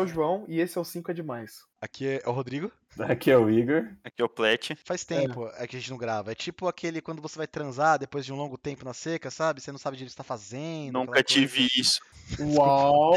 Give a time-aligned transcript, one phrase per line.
[0.00, 1.64] é o João e esse é o 5 é demais.
[1.80, 2.70] Aqui é o Rodrigo.
[2.98, 3.88] Aqui é o Igor.
[4.02, 4.74] Aqui é o Plet.
[4.84, 5.66] Faz tempo é.
[5.66, 6.32] que a gente não grava.
[6.32, 9.60] É tipo aquele quando você vai transar depois de um longo tempo na seca, sabe?
[9.60, 10.94] Você não sabe o que está fazendo.
[10.94, 11.80] Nunca tive coisa.
[11.80, 12.00] isso.
[12.40, 13.14] Uau!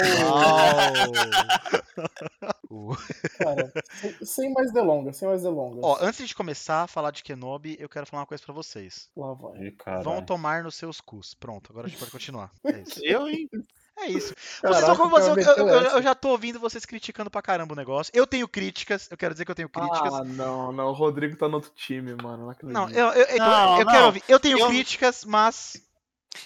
[2.70, 2.98] Uau!
[3.38, 5.82] Cara, sem, sem, mais delongas, sem mais delongas.
[5.84, 9.10] Ó, antes de começar a falar de Kenobi, eu quero falar uma coisa para vocês.
[9.16, 9.76] Lá vai.
[10.04, 11.34] Vão tomar nos seus cus.
[11.34, 12.52] Pronto, agora a gente pode continuar.
[12.64, 13.00] É isso.
[13.04, 13.50] eu, hein?
[13.98, 14.34] É isso.
[14.62, 18.12] Caraca, como você, eu, eu, eu, já tô ouvindo vocês criticando pra caramba o negócio.
[18.16, 20.14] Eu tenho críticas, eu quero dizer que eu tenho críticas.
[20.14, 22.56] Ah, não, não, o Rodrigo tá no outro time, mano.
[22.64, 23.92] Não, não eu, eu, não, eu, não.
[23.92, 24.24] quero ouvir.
[24.28, 25.82] Eu tenho críticas, mas.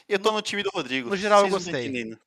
[0.07, 1.09] Eu tô no time do Rodrigo.
[1.09, 2.17] No geral, eu gostei.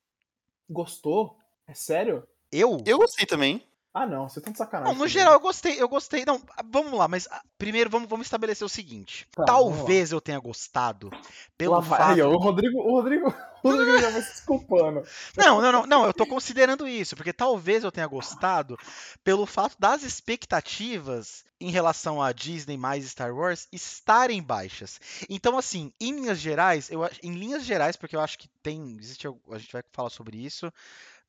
[0.68, 1.36] Gostou?
[1.66, 2.26] É sério?
[2.50, 2.82] Eu?
[2.86, 3.62] Eu gostei também.
[3.92, 4.94] Ah, não, você tá de sacanagem.
[4.94, 6.24] Não, no geral eu gostei, eu gostei.
[6.24, 9.26] Não, vamos lá, mas ah, primeiro vamos, vamos estabelecer o seguinte.
[9.34, 11.10] Tá, Talvez eu tenha gostado
[11.58, 12.02] pelo lá fato.
[12.02, 15.02] Aí, o Rodrigo, o Rodrigo, o Rodrigo já vai se desculpando.
[15.36, 18.78] Não, não, não, não, eu tô considerando isso, porque talvez eu tenha gostado
[19.24, 25.00] pelo fato das expectativas em relação a Disney mais Star Wars estarem baixas.
[25.28, 29.26] Então, assim, em linhas gerais, eu em linhas gerais, porque eu acho que tem, existe,
[29.26, 30.72] a gente vai falar sobre isso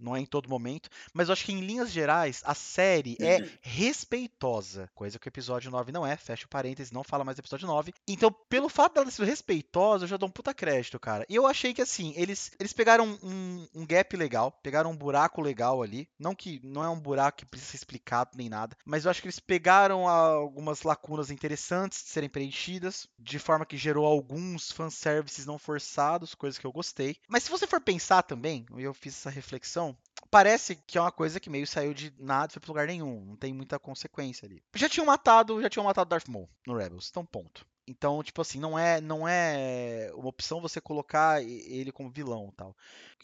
[0.01, 3.37] não é em todo momento, mas eu acho que em linhas gerais a série é
[3.37, 3.49] uhum.
[3.61, 7.41] respeitosa, coisa que o episódio 9 não é, fecha o parênteses, não fala mais do
[7.41, 7.93] episódio 9.
[8.07, 11.25] Então, pelo fato dela ser respeitosa, eu já dou um puta crédito, cara.
[11.29, 15.41] E eu achei que assim, eles, eles pegaram um, um gap legal, pegaram um buraco
[15.41, 19.05] legal ali, não que não é um buraco que precisa ser explicado nem nada, mas
[19.05, 24.05] eu acho que eles pegaram algumas lacunas interessantes de serem preenchidas, de forma que gerou
[24.05, 27.15] alguns fanservices não forçados, coisas que eu gostei.
[27.27, 29.90] Mas se você for pensar também, e eu fiz essa reflexão,
[30.31, 33.35] parece que é uma coisa que meio saiu de nada, foi pra lugar nenhum, não
[33.35, 34.63] tem muita consequência ali.
[34.75, 37.65] Já tinham matado, já tinham matado Darth Maul no Rebels, então ponto.
[37.87, 42.75] Então, tipo assim, não é, não é uma opção você colocar ele como vilão, tal.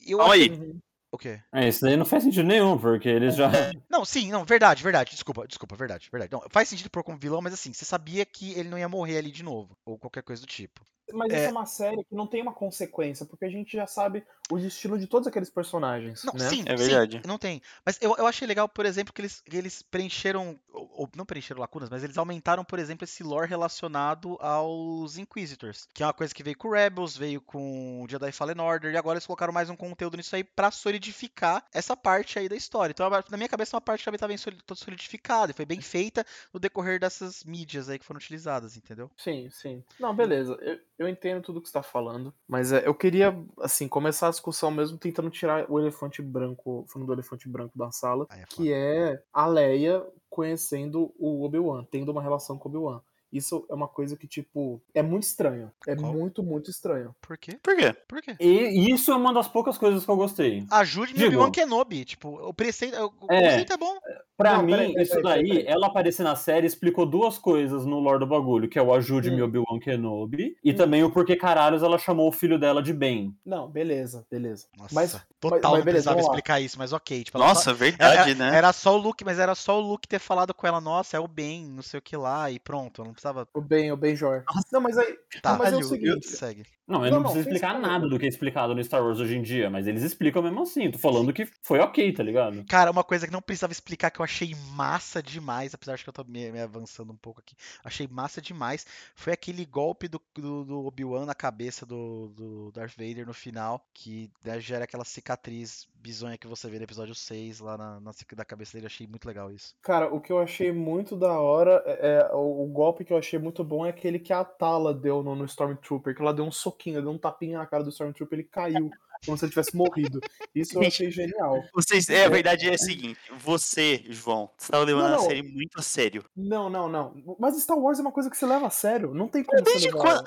[0.05, 0.77] Eu Calma aí.
[1.09, 1.39] O quê?
[1.53, 3.49] É, isso daí não faz sentido nenhum, porque eles já.
[3.89, 5.11] Não, sim, não, verdade, verdade.
[5.11, 6.31] Desculpa, desculpa, verdade, verdade.
[6.31, 9.17] Não, faz sentido pôr como vilão, mas assim, você sabia que ele não ia morrer
[9.17, 10.81] ali de novo, ou qualquer coisa do tipo.
[11.13, 11.37] Mas é...
[11.37, 14.57] isso é uma série que não tem uma consequência, porque a gente já sabe o
[14.57, 16.23] destino de todos aqueles personagens.
[16.23, 16.49] Não, né?
[16.49, 17.17] sim, é verdade.
[17.17, 17.61] Sim, não tem.
[17.85, 21.59] Mas eu, eu achei legal, por exemplo, que eles, que eles preencheram, ou não preencheram
[21.59, 26.33] lacunas, mas eles aumentaram, por exemplo, esse lore relacionado aos Inquisitors, que é uma coisa
[26.33, 29.75] que veio com Rebels, veio com Jedi Fallen Order, e agora eles colocaram mais um
[29.75, 32.91] conteúdo nisso aí pra solidificar essa parte aí da história.
[32.91, 36.25] Então, na minha cabeça, uma parte também tá bem toda solidificada, e foi bem feita
[36.53, 39.11] no decorrer dessas mídias aí que foram utilizadas, entendeu?
[39.17, 39.83] Sim, sim.
[39.99, 40.57] Não, beleza.
[40.61, 44.33] Eu, eu entendo tudo que você tá falando, mas é, eu queria, assim, começar a
[44.37, 48.71] discussão mesmo tentando tirar o elefante branco, falando do elefante branco da sala, é que
[48.71, 53.01] é a Leia conhecendo o Obi-Wan, tendo uma relação com o Obi-Wan.
[53.31, 55.71] Isso é uma coisa que, tipo, é muito estranho.
[55.85, 56.13] É Qual?
[56.13, 57.15] muito, muito estranho.
[57.21, 57.59] Por quê?
[57.61, 57.93] Por quê?
[58.07, 58.35] Por quê?
[58.39, 60.65] E isso é uma das poucas coisas que eu gostei.
[60.71, 62.05] Ajude no Obi-Wan Kenobi.
[62.05, 63.97] Tipo, o preceito, o é, conceito é bom.
[64.37, 65.65] Pra Não, mim, peraí, isso peraí, daí, peraí.
[65.67, 69.41] ela aparecer na série explicou duas coisas no Lore do Bagulho, que é o ajude-me
[69.41, 69.45] hum.
[69.45, 70.75] Obi-Wan Kenobi, e hum.
[70.75, 73.35] também o porquê caralhos ela chamou o filho dela de Ben.
[73.43, 74.67] Não, beleza, beleza.
[74.77, 77.23] Nossa, mas, total mas, mas beleza, precisava explicar isso, mas ok.
[77.23, 78.55] Tipo, Nossa, só, verdade, era, né?
[78.55, 81.19] Era só o Luke, mas era só o Luke ter falado com ela, nossa, é
[81.19, 83.47] o Ben, não sei o que lá, e pronto, não precisava...
[83.53, 84.43] O Ben, o Benjor.
[84.71, 85.17] Não, mas aí.
[85.41, 86.27] Tá, não, mas é o seguinte.
[86.27, 86.65] Segue.
[86.87, 89.35] Não, ele não, não, precisa explicar nada do que é explicado no Star Wars hoje
[89.35, 90.89] em dia, mas eles explicam mesmo assim.
[90.89, 92.63] Tô falando que foi ok, tá ligado?
[92.65, 96.09] Cara, uma coisa que não precisava explicar que eu achei massa demais, apesar de que
[96.09, 100.21] eu tô me, me avançando um pouco aqui, achei massa demais, foi aquele golpe do,
[100.33, 105.03] do, do Obi-Wan na cabeça do, do Darth Vader no final, que né, gera aquela
[105.03, 108.85] cicatriz bizonha que você vê no episódio 6 lá na, na da cabeça dele.
[108.85, 109.75] Eu achei muito legal isso.
[109.81, 113.17] Cara, o que eu achei muito da hora é, é o, o, golpe que eu
[113.17, 116.45] achei muito bom é aquele que a Tala deu no, no Stormtrooper, que ela deu
[116.45, 118.91] um soquinho, deu um tapinha na cara do Stormtrooper, ele caiu
[119.27, 120.19] como se ele tivesse morrido.
[120.55, 121.61] Isso eu achei genial.
[121.73, 125.17] Vocês, é, a verdade é a seguinte: você, João, você tá levando não, não.
[125.17, 126.25] a série muito a sério.
[126.35, 127.13] Não, não, não.
[127.39, 129.13] Mas Star Wars é uma coisa que você leva a sério.
[129.13, 129.91] Não tem como Desde.
[129.91, 130.23] Quando,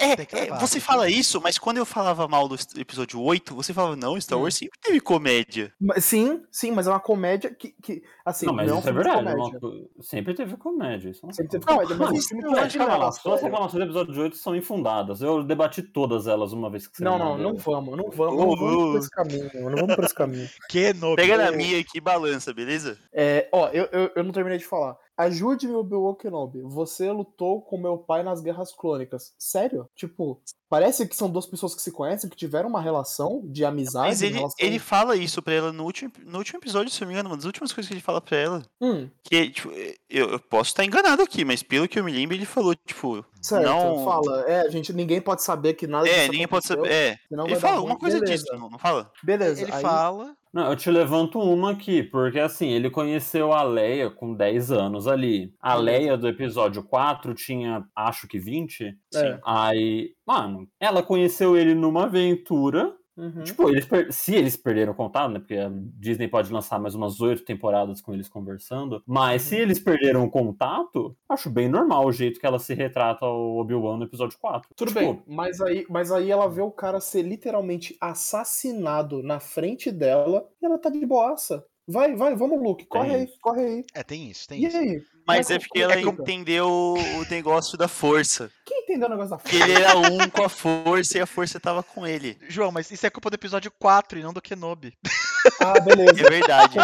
[0.00, 3.96] é, é, você fala isso, mas quando eu falava mal do episódio 8, você falava,
[3.96, 4.58] não, Star Wars hum.
[4.58, 5.72] sempre teve comédia.
[6.00, 7.74] Sim, sim, mas é uma comédia que.
[7.82, 9.34] que assim, não, mas não isso é verdade.
[9.34, 9.84] Uma...
[10.00, 11.10] sempre teve comédia.
[11.10, 13.12] Isso é sempre teve comédia, mas não, filme não, calma lá.
[13.12, 15.20] Suas reclamações do episódio 8 são infundadas.
[15.20, 18.37] Eu debati todas elas uma vez que você Não, não, não vamos, não vamos.
[18.38, 20.48] Não vamos por esse caminho, não vamos por esse caminho.
[20.68, 21.16] que no...
[21.16, 22.98] Pega na minha aqui e balança, beleza?
[23.12, 24.96] É, ó, eu, eu, eu não terminei de falar.
[25.16, 26.62] Ajude-me, Obi-Wan Kenobi.
[26.62, 29.34] Você lutou com meu pai nas Guerras Clônicas.
[29.36, 29.88] Sério?
[29.96, 34.08] Tipo, Parece que são duas pessoas que se conhecem, que tiveram uma relação de amizade.
[34.08, 34.56] Mas ele, relação...
[34.58, 37.30] ele fala isso pra ela no último, no último episódio, se eu não me engano,
[37.30, 38.66] uma das últimas coisas que ele fala pra ela.
[38.80, 39.08] Hum.
[39.22, 39.70] Que, tipo,
[40.10, 43.24] eu, eu posso estar enganado aqui, mas pelo que eu me lembro, ele falou, tipo.
[43.40, 44.04] Certo, não...
[44.04, 44.44] fala.
[44.46, 46.90] É, gente, ninguém pode saber que nada É, ninguém pode saber.
[46.90, 47.16] É.
[47.30, 48.44] Ele fala alguma coisa Beleza.
[48.44, 49.10] disso, não, não fala?
[49.22, 49.62] Beleza.
[49.62, 49.82] Ele aí...
[49.82, 50.36] fala.
[50.52, 55.06] Não, eu te levanto uma aqui, porque assim, ele conheceu a Leia com 10 anos
[55.06, 55.52] ali.
[55.60, 55.74] A.
[55.74, 58.96] Leia do episódio 4 tinha, acho que 20.
[59.14, 59.38] É.
[59.44, 62.94] Aí, mano, ela conheceu ele numa aventura.
[63.16, 63.42] Uhum.
[63.42, 65.40] Tipo, eles per- se eles perderam contato, né?
[65.40, 69.02] Porque a Disney pode lançar mais umas oito temporadas com eles conversando.
[69.04, 73.26] Mas se eles perderam o contato, acho bem normal o jeito que ela se retrata
[73.26, 74.70] ao Obi-Wan no episódio 4.
[74.76, 79.40] Tudo Tipo, bem, mas aí, mas aí ela vê o cara ser literalmente assassinado na
[79.40, 81.64] frente dela e ela tá de boaça.
[81.90, 83.84] Vai, vai, vamos, Luke, corre Tem aí, corre aí.
[83.94, 84.76] É, tem isso, tem E isso.
[84.76, 85.02] aí?
[85.28, 86.08] Mas Como é porque ela fica?
[86.10, 88.50] entendeu o negócio da força.
[88.64, 89.64] Quem entendeu o negócio da Que força?
[89.64, 92.36] ele era um com a força e a força tava com ele.
[92.48, 94.94] João, mas isso é culpa do episódio 4 e não do Kenobi.
[95.60, 96.10] Ah, beleza.
[96.20, 96.78] É verdade.
[96.78, 96.82] O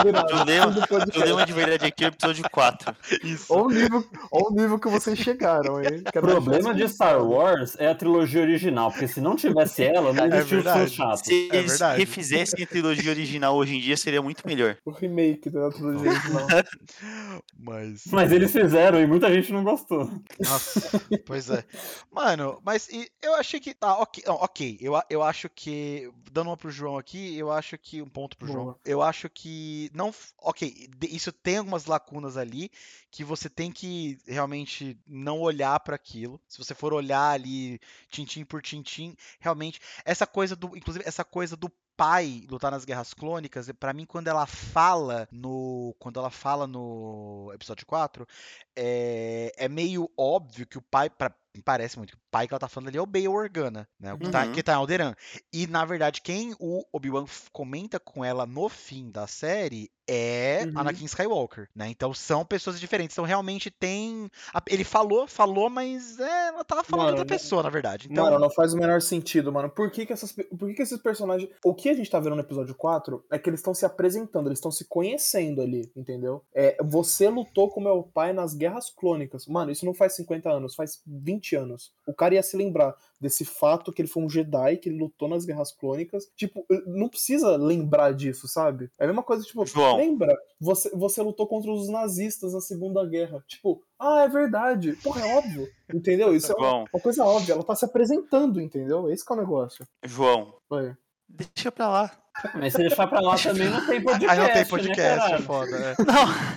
[1.05, 2.97] o problema de verdade aqui é o episódio 4.
[3.23, 3.47] Isso.
[3.53, 6.03] Olha o nível, olha o nível que vocês chegaram, hein?
[6.07, 10.25] O problema de Star Wars é a trilogia original, porque se não tivesse ela, não
[10.25, 10.91] É existia fãs verdade.
[10.91, 11.21] chatos.
[11.25, 14.77] Se É eles refizessem a trilogia original hoje em dia, seria muito melhor.
[14.85, 16.47] O remake da trilogia original.
[17.59, 18.03] Mas.
[18.11, 20.11] Mas eles fizeram e muita gente não gostou.
[20.41, 21.65] Nossa, pois é.
[22.13, 23.75] Mano, mas e- eu achei que.
[23.75, 24.23] Tá, ok.
[24.27, 24.79] Não, ok.
[24.81, 26.11] Eu, eu acho que.
[26.31, 28.03] Dando uma pro João aqui, eu acho que.
[28.03, 28.54] Um ponto pro João.
[28.85, 29.91] Eu acho que.
[29.95, 30.15] Não.
[30.39, 32.71] Ok, isso tem algumas lacunas ali
[33.15, 36.41] que você tem que realmente não olhar pra aquilo.
[36.49, 39.79] Se você for olhar ali, tintim por tintim, realmente.
[40.05, 40.77] Essa coisa do.
[40.77, 45.95] Inclusive, essa coisa do pai lutar nas guerras clônicas, pra mim, quando ela fala no.
[46.01, 48.27] Quando ela fala no episódio 4,
[48.75, 52.53] é, é meio óbvio que o pai, pra, me parece muito, que o pai que
[52.53, 54.13] ela tá falando ali é o Bail Organa, né?
[54.13, 54.53] O que, tá, Uhum.
[54.53, 55.15] que tá em Alderan.
[55.53, 60.79] E, na verdade, quem o Obi-Wan comenta com ela no fim da série é Uhum.
[60.79, 61.89] Anakin Skywalker, né?
[61.89, 63.15] Então são pessoas diferentes.
[63.15, 64.31] Então realmente tem.
[64.69, 68.09] Ele falou, falou, mas é, ela tava falando Mano, outra pessoa, na verdade.
[68.11, 69.69] Então, Mano, não faz o menor sentido, mano.
[69.69, 71.51] Por que, que, essas, por que, que esses personagens.
[71.65, 74.49] O que a gente tá vendo no episódio 4 é que eles estão se apresentando,
[74.49, 76.43] eles estão se conhecendo ali, entendeu?
[76.55, 79.47] É, você lutou com meu pai nas guerras clônicas.
[79.47, 81.93] Mano, isso não faz 50 anos, faz 20 anos.
[82.07, 85.29] O cara ia se lembrar desse fato que ele foi um Jedi, que ele lutou
[85.29, 86.31] nas guerras clônicas.
[86.37, 88.91] Tipo, não precisa lembrar disso, sabe?
[88.99, 89.94] É a mesma coisa, tipo, João.
[89.97, 90.37] Lembra?
[90.61, 93.43] Você, você lutou contra os nazistas na Segunda Guerra.
[93.47, 94.95] Tipo, ah, é verdade.
[95.03, 95.69] Porra, é óbvio.
[95.93, 96.35] Entendeu?
[96.35, 97.55] Isso é uma, uma coisa óbvia.
[97.55, 99.11] Ela tá se apresentando, entendeu?
[99.11, 99.87] Esse que é o negócio.
[100.05, 100.95] João, Foi.
[101.29, 102.24] deixa pra lá.
[102.55, 104.31] Mas se deixar pra lá também não tem podcast.
[104.31, 105.43] Aí não tem né, podcast, é caralho?
[105.45, 105.77] foda.
[105.77, 105.95] é.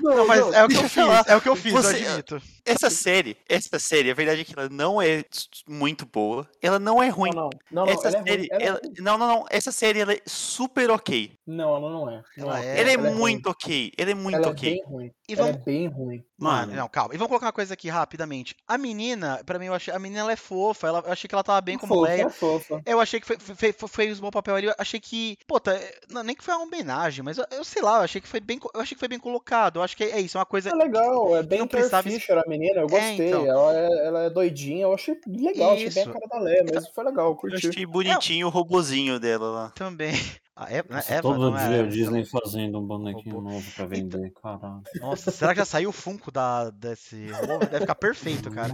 [0.01, 2.07] Não, Não, mas é o que eu fiz, é o que eu fiz, Você- eu
[2.09, 2.41] admito.
[2.65, 5.23] essa série, essa série, a verdade é que ela não é
[5.67, 6.47] muito boa.
[6.61, 7.29] Ela não é ruim.
[7.33, 7.49] Não, não.
[7.71, 7.91] Não, não.
[7.93, 8.27] essa Ela é ruim.
[8.29, 8.93] série, Ela é ela- ruim.
[8.99, 9.45] não, não, não.
[9.49, 11.31] Essa série ela é super ok.
[11.45, 12.23] Não, ela não é.
[12.37, 13.15] Não Ela é, ela é Ela ruim.
[13.19, 13.91] muito ok.
[13.97, 14.69] Ela é muito Ela ok.
[14.69, 15.11] é bem ruim.
[15.29, 16.23] E Ela vamos- é bem ruim.
[16.39, 17.13] Mano, não, calma.
[17.13, 18.55] E vamos colocar uma coisa aqui rapidamente.
[18.67, 19.93] A menina, pra mim, eu achei.
[19.93, 20.87] A menina ela é fofa.
[20.87, 22.23] Ela, eu achei que ela tava bem como fofa, Leia.
[22.25, 22.81] é fofa.
[22.85, 24.67] Eu achei que foi, foi, foi- fez um bom papel ali.
[24.67, 25.35] Eu achei que.
[25.47, 25.79] Pô, tá,
[26.09, 28.39] não, nem que foi uma homenagem, mas eu, eu sei lá, eu achei que foi
[28.39, 28.59] bem.
[28.73, 29.79] Eu achei que foi bem colocado.
[29.79, 30.69] Eu acho que é isso, é uma coisa.
[30.69, 33.27] É legal, é bem precisava- Fisher, a menina, eu gostei.
[33.27, 33.45] então.
[33.45, 36.13] ela, é, ela é doidinha, eu achei legal, achei bem a Isso.
[36.13, 37.67] cara da Leia, mas foi legal, eu Eu curti.
[37.69, 39.69] achei bonitinho o robozinho dela lá.
[39.71, 40.13] Também.
[40.59, 43.51] A Eva, Nossa, Eva todo é dia Eva, a Disney fazendo um bonequinho Robô.
[43.51, 44.81] novo pra vender, caralho.
[44.99, 47.59] Nossa, será que já saiu o Funko da, desse robô?
[47.59, 48.73] Deve ficar perfeito, cara.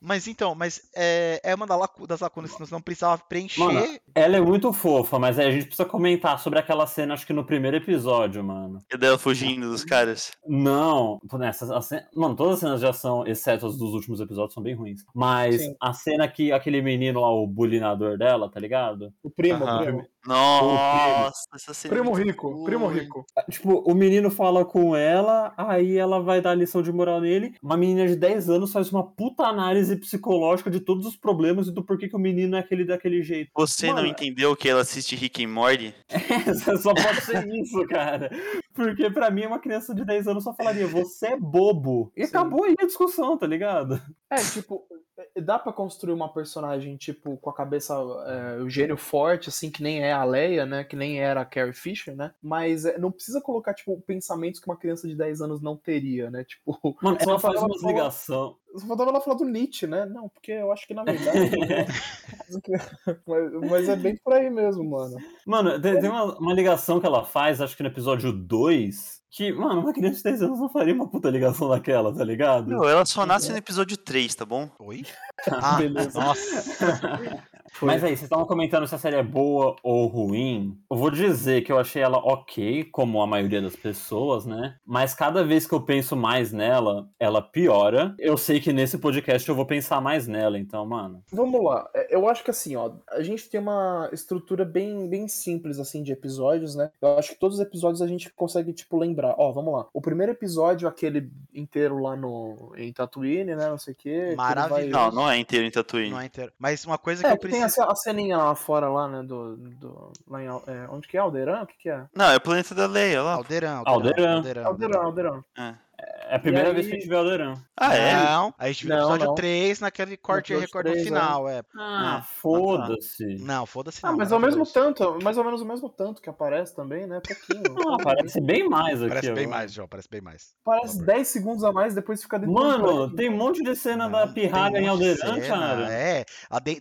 [0.00, 3.60] Mas então, mas é, é uma das lacunas que você não precisava preencher.
[3.60, 7.26] Mano, Ela é muito fofa, mas aí a gente precisa comentar sobre aquela cena, acho
[7.26, 8.78] que no primeiro episódio, mano.
[8.92, 10.30] E dela fugindo dos caras.
[10.46, 14.54] Não, nessa, a cena- mano, todas as cenas de ação, exceto as dos últimos episódios,
[14.54, 15.02] são bem ruins.
[15.14, 15.74] Mas Sim.
[15.80, 19.12] a cena que aquele menino lá, o bulinador dela, tá ligado?
[19.22, 19.80] O primo, Aham.
[19.80, 20.06] o primo.
[20.26, 21.94] Nossa, essa cena.
[21.94, 22.98] é Primo rico, primo ruim.
[23.00, 23.24] rico.
[23.50, 27.54] Tipo, o menino fala com ela, aí ela vai dar lição de moral nele.
[27.62, 31.72] Uma menina de 10 anos faz uma puta análise psicológica de todos os problemas e
[31.72, 33.50] do porquê que o menino é aquele daquele jeito.
[33.54, 35.94] Você não Mano, entendeu que ela assiste Rick and Morty?
[36.82, 38.30] Só pode ser isso, cara.
[38.74, 42.12] Porque pra mim, uma criança de 10 anos só falaria, você é bobo.
[42.16, 42.28] E Sim.
[42.28, 44.00] acabou aí a discussão, tá ligado?
[44.30, 44.96] É, tipo, é,
[45.40, 47.94] dá pra construir uma personagem, tipo, com a cabeça,
[48.26, 50.84] é, o gênio forte, assim, que nem é a Leia, né?
[50.84, 52.32] Que nem era a Carrie Fisher, né?
[52.42, 56.30] Mas é, não precisa colocar, tipo, pensamentos que uma criança de 10 anos não teria,
[56.30, 56.44] né?
[56.44, 58.56] Tipo, Mano, só ela faz falar- ligações.
[58.76, 60.04] Só faltava ela falar do Nietzsche, né?
[60.04, 61.38] Não, porque eu acho que na verdade.
[63.26, 65.16] mas, mas é bem por aí mesmo, mano.
[65.46, 69.52] Mano, tem, tem uma, uma ligação que ela faz, acho que no episódio 2, que,
[69.52, 72.68] mano, uma criança de 10 anos não faria uma puta ligação daquela, tá ligado?
[72.68, 74.70] Não, ela só nasce no episódio 3, tá bom?
[74.78, 75.04] Oi?
[75.50, 76.18] ah, beleza.
[76.18, 77.42] Nossa.
[77.82, 80.78] Mas aí, vocês estavam comentando se a série é boa ou ruim.
[80.90, 84.76] Eu vou dizer que eu achei ela ok, como a maioria das pessoas, né?
[84.84, 88.14] Mas cada vez que eu penso mais nela, ela piora.
[88.18, 91.22] Eu sei que nesse podcast eu vou pensar mais nela, então, mano.
[91.32, 91.88] Vamos lá.
[91.94, 96.02] É, eu acho que assim, ó, a gente tem uma estrutura bem, bem simples, assim,
[96.02, 96.90] de episódios, né?
[97.00, 99.34] Eu acho que todos os episódios a gente consegue, tipo, lembrar.
[99.38, 99.86] Ó, vamos lá.
[99.92, 103.68] O primeiro episódio, aquele inteiro lá no, em Tatooine, né?
[103.68, 104.34] Não sei o quê.
[104.36, 104.90] Maravilhoso.
[104.90, 105.10] Vai...
[105.10, 106.10] Não, não é inteiro em Tatooine.
[106.10, 106.52] Não é inteiro.
[106.58, 109.22] Mas uma coisa que é, eu preciso tem a, a ceninha lá fora, lá, né?
[109.22, 111.20] Do, do, lá em, é, onde que é?
[111.20, 111.62] Alderan?
[111.62, 112.04] O que que é?
[112.14, 113.34] Não, é o planeta da Leia lá.
[113.34, 113.82] Alderan.
[113.84, 114.36] Alderan.
[114.36, 114.98] Alderan, Alderan.
[114.98, 115.44] Alderan.
[115.56, 115.74] É.
[116.00, 116.74] É a primeira aí...
[116.74, 117.54] vez que a gente vê o Alderan.
[117.76, 118.12] Ah, é?
[118.12, 119.34] Não, a gente viu o episódio não.
[119.34, 121.58] 3 naquele corte e recorde final, é.
[121.58, 121.62] é.
[121.76, 123.24] Ah, foda-se.
[123.40, 124.14] Não, foda-se ah, não.
[124.14, 127.20] Ah, mas ao mesmo tanto, mais ou menos o mesmo tanto que aparece também, né?
[127.20, 127.74] Pouquinho.
[127.78, 129.08] Não, aparece bem mais aqui.
[129.08, 130.54] Parece bem mais, João, parece bem mais.
[130.64, 134.26] Parece 10 segundos a mais, depois fica dentro Mano, tem um monte de cena da
[134.26, 135.92] pirralha em Alderan, cara.
[135.92, 136.24] É,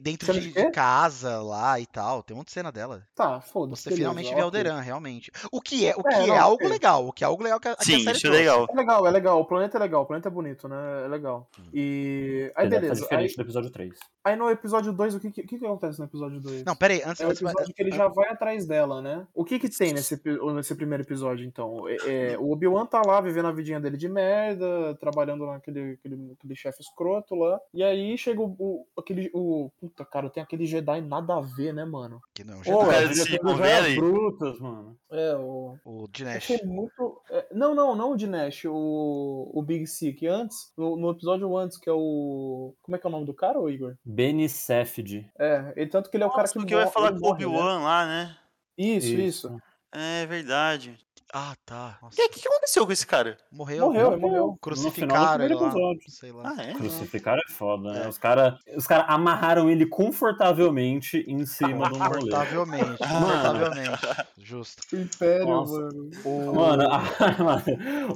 [0.01, 3.03] dentro de, de casa lá e tal, tem um monte de cena dela.
[3.15, 3.83] Tá, foda-se.
[3.83, 5.31] Você finalmente vê Alderan, realmente.
[5.51, 7.67] O que é, o que é, é algo legal, o que é algo legal que
[7.67, 8.67] a, Sim, isso é legal.
[8.69, 9.39] É legal, é legal.
[9.39, 11.05] O planeta é legal, o planeta é bonito, né?
[11.05, 11.49] É legal.
[11.59, 11.63] Hum.
[11.73, 12.51] E.
[12.55, 13.01] Aí, beleza.
[13.01, 13.35] É diferente aí...
[13.35, 13.99] do episódio 3.
[14.27, 16.65] Aí no episódio 2, o que, que, que, acontece no episódio 2?
[16.65, 17.21] Não, peraí, antes...
[17.21, 19.25] É o episódio que ele já vai atrás dela, né?
[19.33, 20.21] O que que tem nesse,
[20.53, 21.87] nesse primeiro episódio, então?
[21.87, 26.33] É, é, o Obi-Wan tá lá, vivendo a vidinha dele de merda, trabalhando naquele aquele,
[26.37, 29.31] aquele chefe escroto lá, e aí chega o, o, aquele...
[29.33, 32.21] O, puta, cara, tem aquele Jedi nada a ver, né, mano?
[32.33, 32.77] Que não, o Jedi.
[32.77, 34.97] Oh, cara, se é brutas, mano.
[35.09, 35.77] É, o...
[35.85, 36.63] O Dinesh.
[36.65, 37.21] muito...
[37.31, 41.55] É, não, não, não o Dinesh, o, o Big C, que antes, no, no episódio
[41.57, 42.73] antes, que é o...
[42.81, 43.95] Como é que é o nome do cara, Igor?
[44.05, 44.97] Benny Seth
[45.39, 46.59] é, e tanto que ele é o Nossa, cara que.
[46.59, 47.83] Porque eu ia falar com o Obi-Wan né?
[47.83, 48.37] lá, né?
[48.77, 49.61] Isso, isso, isso.
[49.91, 50.97] É verdade.
[51.33, 51.97] Ah, tá.
[52.01, 53.37] O que, que, aconteceu com esse cara?
[53.51, 53.87] Morreu.
[53.87, 54.57] Morreu, morreu.
[54.61, 55.73] Crucificaram ele lá.
[56.07, 56.55] Sei lá.
[56.57, 56.73] Ah, é?
[56.73, 58.05] Crucificaram é foda, né?
[58.05, 58.07] É.
[58.07, 62.19] Os caras os cara amarraram ele confortavelmente em cima do rolê.
[62.21, 64.27] Confortavelmente, confortavelmente.
[64.37, 64.83] Justo.
[64.93, 65.73] O Império, Nossa.
[65.73, 66.09] mano.
[66.23, 66.53] O...
[66.57, 66.83] Mano,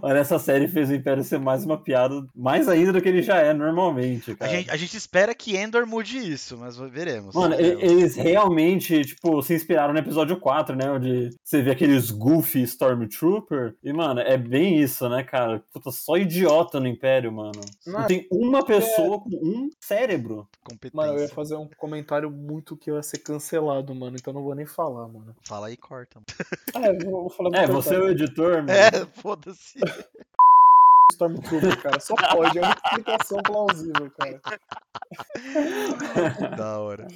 [0.01, 3.21] olha, essa série fez o Império ser mais uma piada, mais ainda do que ele
[3.21, 4.51] já é normalmente, cara.
[4.51, 7.35] A gente, a gente espera que Endor mude isso, mas veremos.
[7.35, 7.83] Mano, veremos.
[7.83, 10.89] eles realmente, tipo, se inspiraram no episódio 4, né?
[10.89, 13.75] Onde você vê aqueles goofy Storm Stormtrooper.
[13.83, 15.63] E, mano, é bem isso, né, cara?
[15.71, 17.61] Puta, só idiota no Império, mano.
[17.85, 19.19] Não, tem uma pessoa é...
[19.19, 20.47] com um cérebro.
[20.93, 24.15] Mano, eu ia fazer um comentário muito que ia ser cancelado, mano.
[24.19, 25.35] Então não vou nem falar, mano.
[25.47, 26.21] Fala aí, corta.
[26.75, 28.71] é, vou, vou falar É, você é o editor, mano.
[28.71, 29.79] É, foda-se.
[31.11, 31.99] Stormtrooper, cara.
[31.99, 34.41] Só pode, é uma explicação plausível, cara.
[36.57, 37.07] da hora.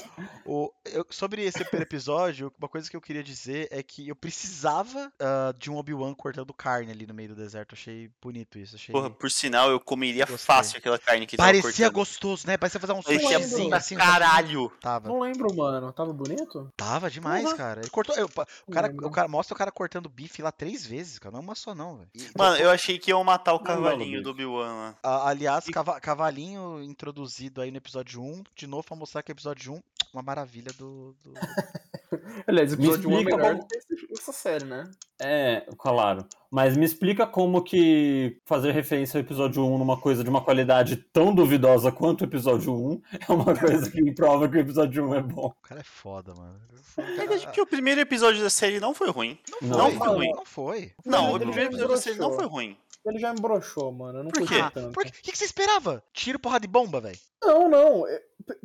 [0.45, 5.11] O, eu, sobre esse episódio, uma coisa que eu queria dizer é que eu precisava
[5.21, 7.73] uh, de um Obi-Wan cortando carne ali no meio do deserto.
[7.73, 8.75] Achei bonito isso.
[8.75, 8.91] Achei...
[8.91, 10.45] Porra, por sinal, eu comeria Gostei.
[10.45, 12.57] fácil aquela carne que Parecia gostoso, né?
[12.57, 13.95] Parecia fazer um sushizinho assim.
[13.95, 14.71] Caralho!
[14.81, 15.07] Tava.
[15.07, 15.91] Não lembro, mano.
[15.91, 16.71] Tava bonito?
[16.75, 17.57] Tava demais, uhum.
[17.57, 17.81] cara.
[17.81, 18.15] Ele cortou.
[18.15, 18.29] Eu,
[18.67, 21.33] o, cara, o cara mostra o cara cortando bife lá três vezes, cara.
[21.33, 22.09] Não é uma só, não, velho.
[22.37, 23.59] Mano, eu achei que iam matar o
[23.91, 24.95] cavalinho do Obi-Wan lá.
[25.27, 25.71] aliás, e...
[25.71, 29.81] cavalinho introduzido aí no episódio 1, de novo pra mostrar que o episódio 1,
[30.13, 31.15] uma maravilha do.
[31.23, 31.33] do...
[32.47, 33.67] Aliás, o episódio 1 é melhor como...
[34.13, 34.89] essa série, né?
[35.19, 36.25] É, claro.
[36.49, 40.95] Mas me explica como que fazer referência ao episódio 1 numa coisa de uma qualidade
[40.95, 45.15] tão duvidosa quanto o episódio 1 é uma coisa que prova que o episódio 1
[45.15, 45.47] é bom.
[45.47, 46.55] O cara é foda, mano.
[46.97, 49.37] É que o primeiro episódio da série não foi ruim.
[49.61, 50.31] Não, não foi, não ruim.
[50.31, 50.91] Não foi.
[51.05, 52.77] Não, o primeiro episódio da série não foi ruim.
[53.05, 54.19] Ele já me broxou, mano.
[54.19, 54.55] Eu não Por quê?
[54.73, 54.93] Tanto.
[54.93, 55.09] Por quê?
[55.09, 56.03] O que você esperava?
[56.11, 57.19] Tiro, porra de bomba, velho.
[57.43, 58.03] Não, não.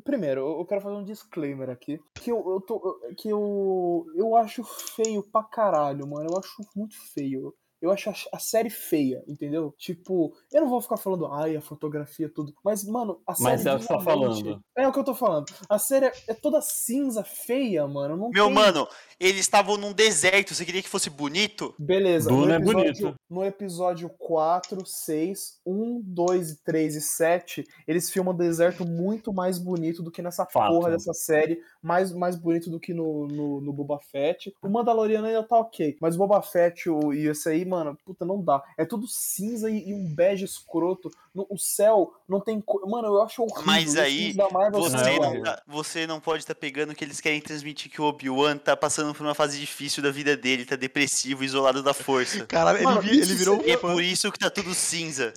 [0.03, 2.01] Primeiro, eu quero fazer um disclaimer aqui.
[2.15, 3.01] Que eu, eu tô.
[3.17, 4.07] Que eu.
[4.15, 6.31] Eu acho feio pra caralho, mano.
[6.31, 9.75] Eu acho muito feio eu acho a, série feia, entendeu?
[9.79, 12.55] Tipo, eu não vou ficar falando, ai, a fotografia, tudo.
[12.63, 13.51] Mas, mano, a série.
[13.51, 14.63] Mas é o que você tá falando.
[14.77, 15.47] É o que eu tô falando.
[15.69, 18.17] A série é, é toda cinza, feia, mano.
[18.17, 18.55] Não Meu tem...
[18.55, 18.87] mano,
[19.19, 20.55] eles estavam num deserto.
[20.55, 21.75] Você queria que fosse bonito?
[21.79, 22.29] Beleza.
[22.29, 23.21] Duna no episódio, é bonito.
[23.31, 29.59] No episódio 4, 6, 1, 2, 3 e 7, eles filmam um deserto muito mais
[29.59, 30.71] bonito do que nessa Fato.
[30.71, 31.61] porra dessa série.
[31.83, 34.55] Mais, mais bonito do que no, no, no Boba Fett.
[34.63, 35.97] O Mandaloriano ainda tá ok.
[36.01, 38.63] Mas o Boba Fett o, e esse aí, mano, puta, não dá.
[38.77, 41.11] É tudo cinza e, e um bege escroto.
[41.33, 42.85] No, o céu não tem cor.
[42.89, 43.63] Mano, eu acho horrível.
[43.65, 44.35] Mas aí,
[44.73, 48.05] você, não tá, você não pode estar tá pegando que eles querem transmitir que o
[48.05, 52.45] Obi-Wan tá passando por uma fase difícil da vida dele, tá depressivo, isolado da força.
[52.47, 53.63] Caralho, ele, Mano, ele virou.
[53.65, 55.33] É por isso que tá tudo cinza.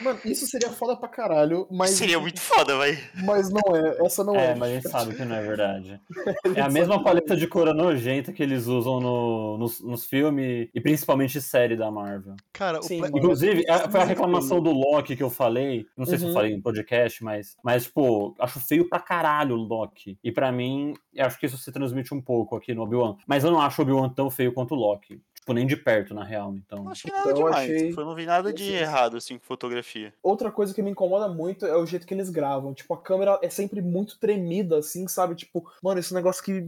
[0.00, 1.90] Mano, isso seria foda pra caralho, mas.
[1.90, 2.98] Seria muito foda, vai.
[3.24, 4.46] Mas não é, essa não é.
[4.46, 6.00] É, mas a gente sabe que não é verdade.
[6.56, 10.80] é a mesma paleta de cor nojenta que eles usam no, nos, nos filmes e
[10.80, 12.36] principalmente série da Marvel.
[12.52, 13.06] Cara, Sim, o...
[13.06, 16.18] Inclusive, é, foi a reclamação do Loki que eu falei, não sei uhum.
[16.18, 16.34] se eu uhum.
[16.34, 20.18] falei em podcast, mas, mas, tipo, acho feio pra caralho o Loki.
[20.22, 23.16] E para mim, acho que isso se transmite um pouco aqui no Obi-Wan.
[23.26, 25.20] Mas eu não acho o Obi-Wan tão feio quanto o Loki.
[25.44, 26.54] Tipo, nem de perto, na real.
[26.56, 26.84] Então.
[26.84, 27.70] Não achei nada então, demais.
[27.70, 27.92] Achei...
[27.94, 30.14] Eu não vi nada de errado, assim, com fotografia.
[30.22, 32.72] Outra coisa que me incomoda muito é o jeito que eles gravam.
[32.72, 35.34] Tipo, a câmera é sempre muito tremida, assim, sabe?
[35.34, 36.66] Tipo, mano, esse negócio que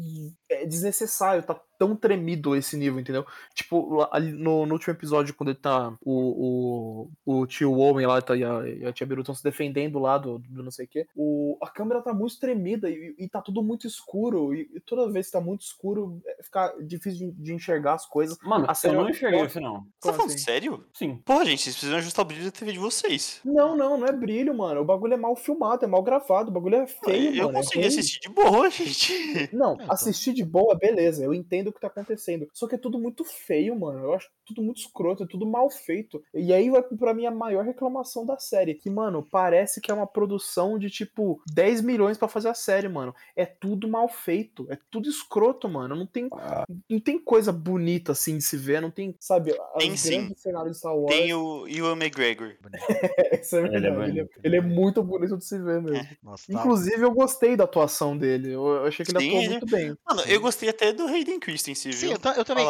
[0.51, 3.27] é desnecessário, tá tão tremido esse nível, entendeu?
[3.55, 5.93] Tipo, ali no, no último episódio, quando ele tá.
[6.03, 9.43] O, o, o tio Owen lá tá, e, a, e a tia Beru estão se
[9.43, 11.07] defendendo lá do, do não sei o quê.
[11.15, 14.55] O, a câmera tá muito tremida e, e tá tudo muito escuro.
[14.55, 18.07] E, e, toda vez que tá muito escuro, é, fica difícil de, de enxergar as
[18.07, 18.39] coisas.
[18.43, 19.87] Mano, a eu não enxerguei isso, não.
[19.99, 20.39] Você tá falando assim?
[20.39, 20.85] sério?
[20.93, 21.21] Sim.
[21.25, 23.41] Porra, gente, vocês precisam ajustar o brilho da TV de vocês.
[23.45, 24.81] Não, não, não é brilho, mano.
[24.81, 27.59] O bagulho é mal filmado, é mal gravado, o bagulho é feio, eu mano.
[27.59, 29.51] Eu consegui é assistir de boa, gente.
[29.53, 29.87] Não, é, então.
[29.93, 31.25] assistir de boa, beleza.
[31.25, 32.49] Eu entendo o que tá acontecendo.
[32.53, 34.01] Só que é tudo muito feio, mano.
[34.01, 36.23] Eu acho tudo muito escroto, é tudo mal feito.
[36.33, 38.75] E aí vai pra mim a maior reclamação da série.
[38.75, 42.89] Que, mano, parece que é uma produção de tipo 10 milhões para fazer a série,
[42.89, 43.15] mano.
[43.35, 44.67] É tudo mal feito.
[44.71, 45.97] É tudo escroto, mano.
[45.97, 46.65] Não tem, ah.
[46.89, 48.81] não tem coisa bonita assim de se ver.
[48.81, 50.33] Não tem, sabe, tem sim.
[50.37, 51.15] cenários de Star Wars.
[51.15, 52.55] Tem o Ewan McGregor.
[53.33, 53.87] Esse é verdade.
[53.87, 55.99] Ele é, ele, é, ele é, muito bonito de se ver mesmo.
[55.99, 56.17] É.
[56.23, 56.59] Nossa, tá.
[56.59, 58.53] Inclusive, eu gostei da atuação dele.
[58.53, 59.97] Eu achei que ele sim, atuou muito bem.
[60.09, 61.56] Mano, eu gostei até do Hayden Christensen,
[61.91, 61.93] viu?
[61.93, 62.67] Sim, eu, eu também.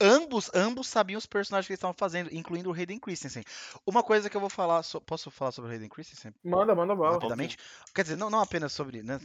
[0.00, 3.42] Ambos, ambos sabiam os personagens que eles estavam fazendo, incluindo o Hayden Christensen.
[3.86, 6.32] Uma coisa que eu vou falar, so, posso falar sobre o Hayden Christensen?
[6.44, 7.14] Manda, manda bala.
[7.14, 7.56] Rapidamente.
[7.94, 9.18] Quer dizer, não, não apenas sobre, né,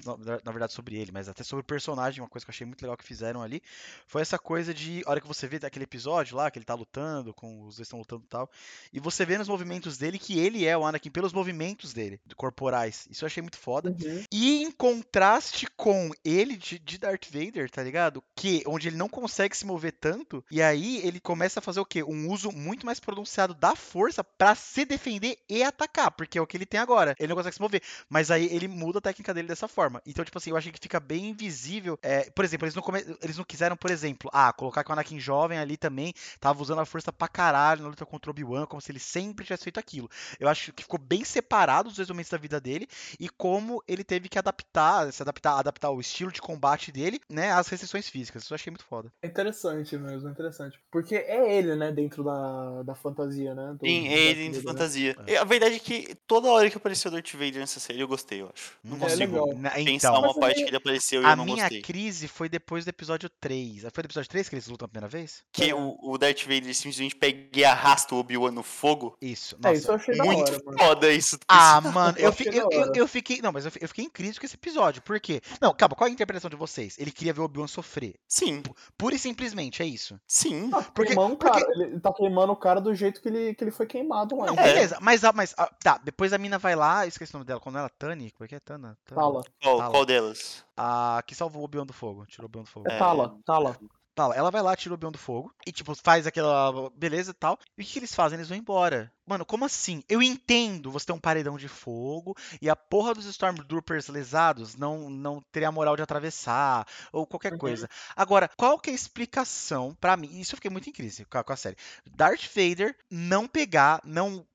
[0.44, 2.82] na verdade sobre ele, mas até sobre o personagem, uma coisa que eu achei muito
[2.82, 3.62] legal que fizeram ali,
[4.08, 6.74] foi essa coisa de, a hora que você vê aquele episódio lá, que ele tá
[6.74, 8.50] lutando, com os dois estão lutando e tal,
[8.92, 13.08] e você vê nos movimentos dele que ele é o Anakin pelos movimentos dele, corporais.
[13.10, 13.90] Isso eu achei muito foda.
[13.90, 14.24] Uhum.
[14.32, 18.24] E em contraste com ele de, de Darth Vader, tá ligado?
[18.36, 21.86] Que, onde ele não consegue se mover tanto, e aí ele começa a fazer o
[21.86, 22.04] quê?
[22.04, 26.48] Um uso muito mais pronunciado da força para se defender e atacar, porque é o
[26.48, 27.16] que ele tem agora.
[27.20, 30.02] Ele não consegue se mover, mas aí ele muda a técnica dele dessa forma.
[30.06, 31.98] Então, tipo assim, eu achei que fica bem invisível.
[32.02, 33.04] É, por exemplo, eles não, come...
[33.22, 36.82] eles não quiseram, por exemplo, ah, colocar que o Anakin jovem ali também tava usando
[36.82, 39.80] a força pra caralho na luta contra o Obi-Wan, como se ele sempre tivesse feito
[39.80, 40.10] aquilo.
[40.40, 42.88] Eu acho que ficou bem separado os dois momentos da vida dele
[43.20, 47.52] e como ele teve que adaptar, se adaptar, adaptar o estilo de combate dele, né,
[47.52, 48.44] às restrições físicas.
[48.44, 49.12] Isso eu achei muito foda.
[49.22, 50.80] É interessante mesmo, é interessante.
[50.92, 53.76] Porque é ele, né, dentro da, da fantasia, né?
[53.80, 54.78] Do, Sim, é ele dentro da né?
[54.78, 55.16] fantasia.
[55.28, 55.38] É.
[55.38, 58.42] A verdade é que toda hora que apareceu o Darth Vader nessa série eu gostei,
[58.42, 58.78] eu acho.
[58.84, 61.66] Não é consigo pensar então, uma parte que ele apareceu e eu não gostei.
[61.66, 63.86] A minha crise foi depois do episódio 3.
[63.94, 65.44] Foi do episódio 3 que eles lutam a primeira vez?
[65.52, 69.18] Que o, o Darth Vader simplesmente pega e arrasta o Obi-Wan no fogo.
[69.22, 69.56] Isso.
[69.62, 70.78] Nossa, é, isso eu achei muito hora, mano.
[70.78, 71.40] foda isso.
[71.48, 73.42] Ah, mano, eu, eu, eu, eu, fiquei.
[73.42, 75.02] Não, mas eu, fiquei em crise com esse episódio.
[75.02, 75.42] Por quê?
[75.62, 76.98] Não, calma, qual é a interpretação de vocês?
[77.00, 78.16] Ele queria ver o Obi-Wan sofrer.
[78.28, 78.62] Sim.
[78.98, 80.20] Pura e simplesmente, é isso.
[80.28, 80.70] Sim.
[80.74, 81.60] Ah, porque, queimando porque...
[81.60, 84.48] Cara, ele tá queimando o cara do jeito que ele, que ele foi queimado lá.
[84.48, 87.78] Não, beleza, mas, mas tá, depois a mina vai lá, esqueci o nome dela, quando
[87.78, 88.60] ela Tani, como é que é?
[88.60, 88.98] Tana?
[89.06, 89.44] Tala.
[89.62, 89.92] Qual, Tala.
[89.92, 90.64] qual delas?
[90.76, 92.90] A que salvou o Obi-Wan do fogo, tirou o Obi-Wan do fogo.
[92.90, 93.78] É Tala, Tala.
[94.16, 97.34] Tala, ela vai lá, tira o Obi-Wan do fogo e, tipo, faz aquela beleza e
[97.34, 97.60] tal.
[97.78, 98.38] E o que, que eles fazem?
[98.38, 99.12] Eles vão embora.
[99.26, 100.04] Mano, como assim?
[100.08, 105.10] Eu entendo você ter um paredão de fogo e a porra dos Stormtroopers lesados não,
[105.10, 107.60] não teria a moral de atravessar ou qualquer uhum.
[107.60, 107.90] coisa.
[108.16, 110.40] Agora, qual que é a explicação para mim?
[110.40, 111.78] Isso eu fiquei muito em crise com a, com a série.
[112.06, 114.46] Darth Vader não pegar, não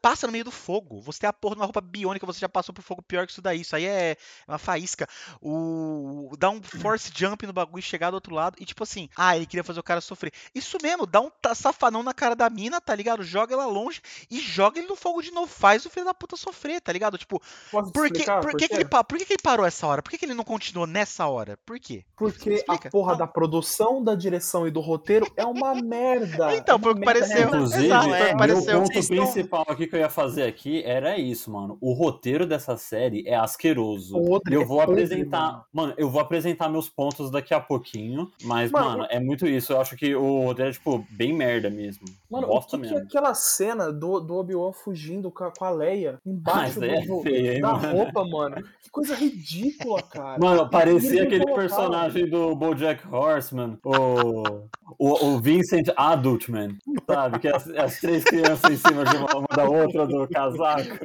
[0.00, 1.00] passa no meio do fogo.
[1.02, 3.32] Você tem a porra de uma roupa biônica, você já passou por fogo pior que
[3.32, 3.60] isso daí.
[3.60, 4.16] Isso aí é
[4.48, 5.06] uma faísca.
[5.40, 6.34] O.
[6.38, 8.56] Dá um force jump no bagulho e chegar do outro lado.
[8.58, 10.32] E tipo assim, ah, ele queria fazer o cara sofrer.
[10.54, 13.22] Isso mesmo, dá um safanão na cara da mina, tá ligado?
[13.22, 15.46] Joga ela longe e joga ele no fogo de novo.
[15.46, 17.18] Faz o filho da puta sofrer, tá ligado?
[17.18, 20.02] Tipo, por que, por, por, que, que ele, por que, que ele parou essa hora?
[20.02, 21.58] Por que, que ele não continuou nessa hora?
[21.64, 22.04] Por quê?
[22.16, 23.18] Porque a porra não.
[23.18, 26.54] da produção, da direção e do roteiro é uma merda.
[26.54, 27.48] então, é foi o que pareceu.
[27.48, 28.78] Inclusive, Exato, é, pareceu.
[28.78, 31.78] o ponto principal aqui que eu ia fazer aqui era isso, mano.
[31.80, 34.16] O roteiro dessa série é asqueroso.
[34.50, 35.64] Eu vou é apresentar.
[35.72, 38.30] Mano, eu vou apresentar meus pontos daqui a pouquinho.
[38.42, 39.72] Mas, mano, mano é muito isso.
[39.72, 42.04] Eu acho que o roteiro é, tipo, bem merda mesmo.
[42.30, 45.64] Mano, Bosta o que, que é aquela cena do, do Obi-Wan fugindo com a, com
[45.64, 47.98] a Leia embaixo do, é feio, hein, da mano?
[47.98, 48.56] roupa, mano?
[48.82, 50.38] Que coisa ridícula, cara.
[50.38, 57.38] Mano, parecia aquele personagem do BoJack Horseman, o, o, o Vincent Adultman, sabe?
[57.38, 60.98] Que é as, as três crianças em cima de uma, uma da outra do casaco.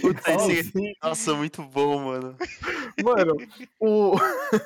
[0.00, 0.96] Puta, esse...
[1.02, 2.36] Nossa, muito bom, mano.
[3.02, 3.36] Mano,
[3.80, 4.14] o...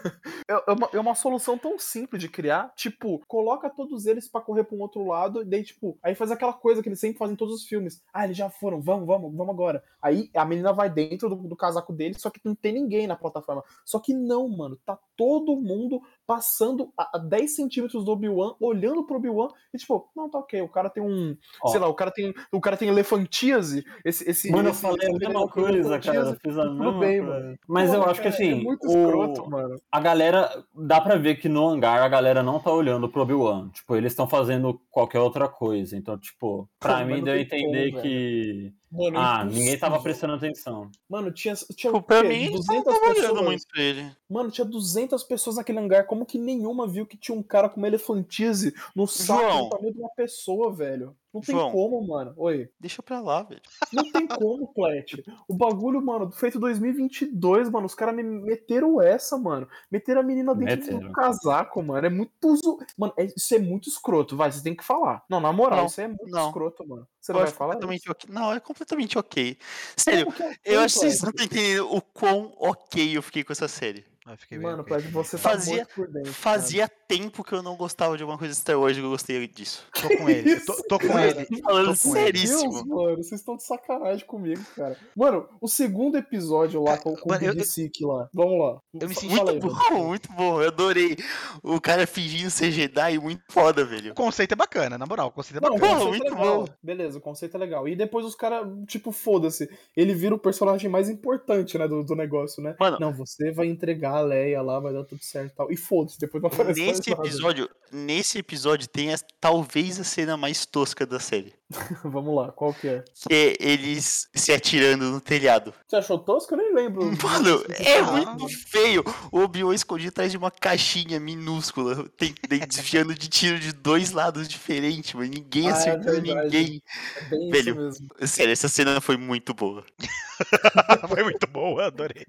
[0.46, 2.72] é, é uma, é uma solução tão simples de criar.
[2.76, 6.30] Tipo, coloca todos eles para correr pra um outro lado, e daí, tipo, aí faz
[6.30, 8.02] aquela coisa que eles sempre fazem em todos os filmes.
[8.12, 9.82] Ah, eles já foram, vamos, vamos, vamos agora.
[10.02, 13.16] Aí a menina vai dentro do, do casaco dele, só que não tem ninguém na
[13.16, 13.62] plataforma.
[13.84, 19.16] Só que não, mano, tá todo mundo passando a 10 centímetros do Obi-Wan, olhando pro
[19.16, 21.36] Obi-Wan, e tipo, não, tá ok, o cara tem um.
[21.60, 22.32] Ó, sei lá, o cara tem.
[22.52, 23.84] O cara tem elefantíase.
[24.04, 26.18] Esse, esse, mano, esse, eu falei a mesma coisa, cara.
[26.18, 27.40] Eu fiz a mesma bem, coisa.
[27.40, 27.58] mano.
[27.66, 28.90] Mas Pô, eu acho cara, que assim, é muito o...
[28.90, 29.76] escroto, mano.
[29.90, 30.64] a galera.
[30.72, 33.70] Dá pra ver que no hangar a galera não tá olhando pro Obi-Wan.
[33.70, 35.96] Tipo, eles estão fazendo qualquer outra coisa.
[35.96, 38.72] Então, tipo, pra Pô, mim deu a entender como, que.
[38.92, 39.58] Mano, Ah, impossível.
[39.60, 40.90] ninguém tava prestando atenção.
[41.08, 43.46] Mano, tinha, tinha Tipo, pra mim, eles não 200 estavam olhando pessoas.
[43.46, 44.16] muito pra ele.
[44.28, 46.06] Mano, tinha 200 pessoas naquele hangar.
[46.06, 49.92] Como que nenhuma viu que tinha um cara com uma elefantise no saco do tamanho
[49.94, 51.16] de uma pessoa, velho?
[51.32, 51.70] Não tem João.
[51.70, 52.34] como, mano.
[52.36, 52.68] Oi.
[52.80, 53.60] Deixa pra lá, velho.
[53.92, 55.22] Não tem como, Plet.
[55.46, 57.86] O bagulho, mano, feito 2022, mano.
[57.86, 59.68] Os caras me meteram essa, mano.
[59.90, 61.00] Meteram a menina dentro Meteram.
[61.08, 62.06] do casaco, mano.
[62.06, 62.56] É muito.
[62.56, 64.36] zo- Mano, é- isso é muito escroto.
[64.36, 65.22] Vai, você tem que falar.
[65.30, 66.46] Não, na moral, Não, isso é muito não.
[66.48, 67.06] escroto, mano.
[67.20, 67.74] Você Eu não vai falar?
[67.74, 68.30] completamente ok.
[68.32, 69.58] Não, é completamente ok.
[69.96, 70.32] Sério,
[70.64, 73.68] é eu acho que vocês não estão entendendo o quão ok eu fiquei com essa
[73.68, 74.04] série.
[74.26, 74.96] Ah, fiquei bem, Mano, ok.
[74.96, 76.32] Plet, você tá Fazia- muito por dentro.
[76.32, 79.44] Fazia tempo que eu não gostava de alguma coisa de Star Wars e eu gostei
[79.48, 79.84] disso.
[80.00, 80.60] Tô com ele.
[80.60, 81.44] Tô, tô com ele.
[81.60, 82.72] Falando Tô seríssimo.
[82.72, 84.96] Deus, mano, vocês estão de sacanagem comigo, cara.
[85.16, 88.28] Mano, o segundo episódio lá com, com mano, o Sick lá.
[88.32, 88.80] Vamos lá.
[88.94, 89.78] Eu me senti aí, Muito mano.
[89.90, 90.62] bom, muito bom.
[90.62, 91.16] Eu adorei.
[91.64, 94.12] O cara fingindo ser Jedi, muito foda, velho.
[94.12, 95.28] O conceito é bacana, na moral.
[95.28, 95.98] O conceito é Não, bacana.
[95.98, 96.64] Pô, conceito é muito legal.
[96.64, 96.74] bom.
[96.80, 97.88] Beleza, o conceito é legal.
[97.88, 99.68] E depois os caras, tipo, foda-se.
[99.96, 102.76] Ele vira o personagem mais importante, né, do, do negócio, né?
[102.78, 105.72] Mano, Não, você vai entregar a Leia lá, vai dar tudo certo e tal.
[105.72, 110.36] E foda-se, depois não aparece mais nesse episódio, nesse episódio tem a- talvez a cena
[110.36, 111.54] mais tosca da série.
[112.04, 113.04] Vamos lá, qual que é?
[113.28, 115.72] Que é eles se atirando no telhado.
[115.86, 116.54] Você achou tosco?
[116.54, 117.04] Eu nem lembro.
[117.22, 118.34] Mano, é Ah.
[118.34, 119.04] muito feio.
[119.30, 124.10] O Obi-Wan escondido atrás de uma caixinha minúscula, tem, tem- desviando de tiro de dois
[124.10, 126.44] lados diferentes, mas ninguém Ah, é acertou verdade.
[126.44, 126.82] ninguém.
[127.16, 127.88] É bem Velho.
[127.88, 128.26] isso mesmo.
[128.26, 129.84] Sério, essa cena foi muito boa.
[131.08, 132.24] Foi muito boa, adorei.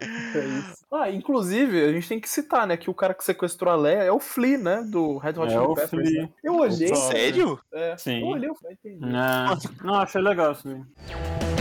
[0.00, 0.84] É isso.
[0.92, 4.02] Ah, inclusive, a gente tem que citar, né, que o cara que sequestrou a Leia
[4.04, 5.90] é o Flea, né, do Red Hot É Chili Peppers.
[5.90, 6.22] Flea.
[6.22, 6.28] né?
[6.44, 6.94] Eu olhei.
[6.94, 7.60] Sério?
[7.72, 8.20] É, Sim.
[8.20, 9.12] eu olhei, eu falei, entendi.
[9.12, 11.59] Não, não achei legal isso aí.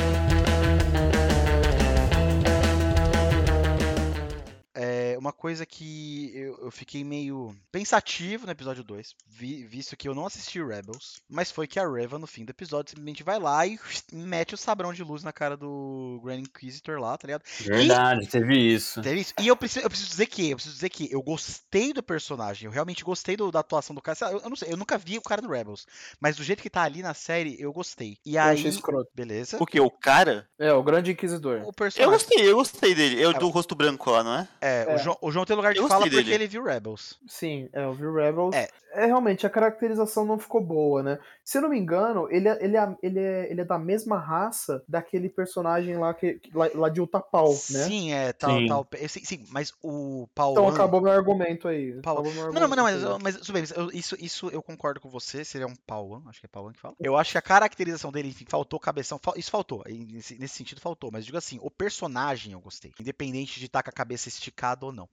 [5.20, 10.16] Uma coisa que eu, eu fiquei meio pensativo no episódio 2, vi- visto que eu
[10.16, 13.66] não assisti Rebels, mas foi que a Reva, no fim do episódio, simplesmente vai lá
[13.68, 13.78] e
[14.12, 17.44] mete o sabrão de luz na cara do Grand Inquisitor lá, tá ligado?
[17.60, 19.02] Verdade, teve isso.
[19.02, 19.34] Teve isso.
[19.40, 22.66] E eu preciso, eu preciso dizer que, eu preciso dizer que eu gostei do personagem,
[22.66, 24.18] eu realmente gostei do- da atuação do cara.
[24.22, 25.86] Eu, eu não sei, eu nunca vi o cara no Rebels,
[26.20, 28.18] mas do jeito que tá ali na série, eu gostei.
[28.26, 29.10] E Eu aí, achei escroto.
[29.14, 29.58] beleza?
[29.60, 29.80] O que?
[29.80, 30.48] O cara?
[30.58, 31.62] É, o Grande Inquisidor.
[31.62, 32.12] O Eu personagem.
[32.14, 33.22] gostei, eu gostei dele.
[33.22, 34.48] É o do rosto branco lá, não é?
[34.62, 34.96] É, É.
[34.96, 36.34] O, João, o João tem lugar de fala porque dele.
[36.34, 37.19] ele viu Rebels.
[37.28, 38.56] Sim, é, eu vi Rebels.
[38.56, 38.69] É.
[38.91, 39.06] É.
[39.06, 41.19] realmente, a caracterização não ficou boa, né?
[41.43, 44.17] Se eu não me engano, ele, é- ele, é, ele, é, ele é da mesma
[44.17, 47.84] raça daquele personagem lá, que, lá, lá de Utapau, né?
[47.86, 48.67] Sim, é, tal, Sim.
[48.67, 48.88] tal.
[49.00, 50.54] eu sei- Sim, mas o Paulo.
[50.60, 52.02] Então acabou meu argumento aí.
[52.02, 54.62] Paulo- Acabou meu Não, não, mas, não, mas, argumento mas tudo bem, isso, isso eu
[54.63, 56.95] concordo com você, seria um Pauan, acho que é Pauan que fala.
[57.00, 60.82] Eu acho que a caracterização dele, enfim, faltou cabeção, fal- isso faltou, nesse, nesse sentido
[60.82, 64.84] faltou, mas digo assim, o personagem eu gostei, independente de estar com a cabeça esticada
[64.84, 64.99] ou não.
[65.00, 65.08] non.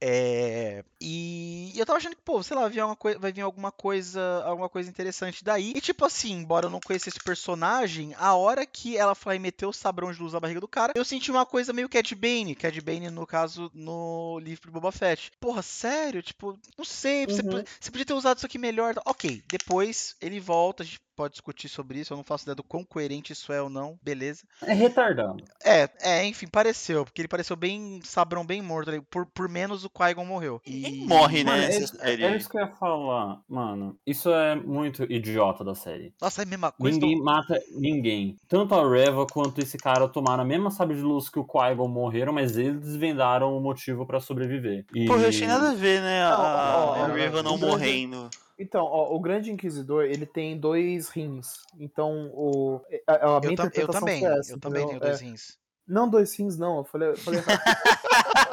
[0.00, 2.68] É, e eu tava achando que, pô, sei lá,
[3.18, 5.72] vai vir, alguma coisa alguma coisa interessante daí.
[5.74, 9.36] E tipo assim, embora eu não conhecesse o personagem, a hora que ela foi lá
[9.36, 11.88] e meteu o sabrão de luz na barriga do cara, eu senti uma coisa meio
[11.88, 12.54] Cad Bane.
[12.54, 15.30] Cad Bane, no caso, no livro do Boba Fett.
[15.40, 16.22] Porra, sério?
[16.22, 17.64] Tipo, não sei, você, Uhum.
[17.80, 18.94] você podia ter usado isso aqui melhor.
[19.06, 22.64] Ok, depois ele volta, a gente pode discutir sobre isso, eu não faço ideia do
[22.64, 24.42] quão coerente isso é ou não, beleza.
[24.62, 25.44] É retardado.
[25.62, 28.90] É, é, enfim, pareceu, porque ele pareceu bem sabrão, bem morto.
[29.08, 30.60] Por, por menos o Qui-Gon morreu.
[30.66, 31.04] E...
[31.06, 31.68] morre, Mano, né?
[32.00, 33.40] é, é isso que eu ia falar.
[33.48, 36.14] Mano, isso é muito idiota da série.
[36.20, 36.98] Nossa, é a mesma coisa.
[36.98, 38.36] Ninguém do- mata ninguém.
[38.48, 41.88] Tanto a Reva quanto esse cara tomaram a mesma sabre de luz que o Qui-Gon
[41.88, 44.84] morreram, mas eles desvendaram o motivo pra sobreviver.
[44.94, 45.06] E...
[45.06, 46.22] Porra, eu achei nada a ver, né?
[46.22, 48.28] A, a ó, não morrendo.
[48.58, 51.54] Então, ó, o Grande Inquisidor, ele tem dois rins.
[51.78, 54.52] Então, o, a, a minha Eu, tam- eu interpretação também, foi essa.
[54.52, 55.00] eu também entendeu?
[55.00, 55.58] tenho dois É, rins.
[55.88, 56.78] não dois rins, não.
[56.78, 57.08] Eu falei.
[57.10, 57.40] Eu falei...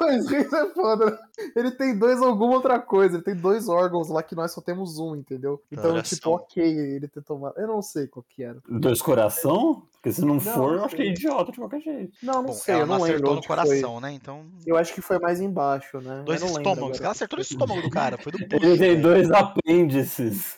[0.00, 1.06] dois rins é foda.
[1.10, 1.18] né?
[1.56, 3.16] Ele tem dois alguma outra coisa.
[3.16, 5.62] Ele tem dois órgãos lá que nós só temos um, entendeu?
[5.70, 6.16] Então, Coração.
[6.16, 7.54] tipo, ok ele ter tomado.
[7.58, 8.58] Eu não sei qual que era.
[8.68, 9.82] Dois coração?
[9.92, 12.12] Porque se não, Não, for, eu acho que é idiota de qualquer jeito.
[12.22, 12.74] Não, não Bom, sei.
[12.74, 13.56] ela Eu não acertou no onde foi.
[13.56, 14.12] coração, né?
[14.12, 14.44] Então.
[14.64, 16.22] Eu acho que foi mais embaixo, né?
[16.24, 17.00] Dois Eu não lembro estômagos.
[17.00, 18.16] Ela acertou no estômago do cara.
[18.16, 19.02] Foi do Ele tem velho.
[19.02, 20.57] dois apêndices.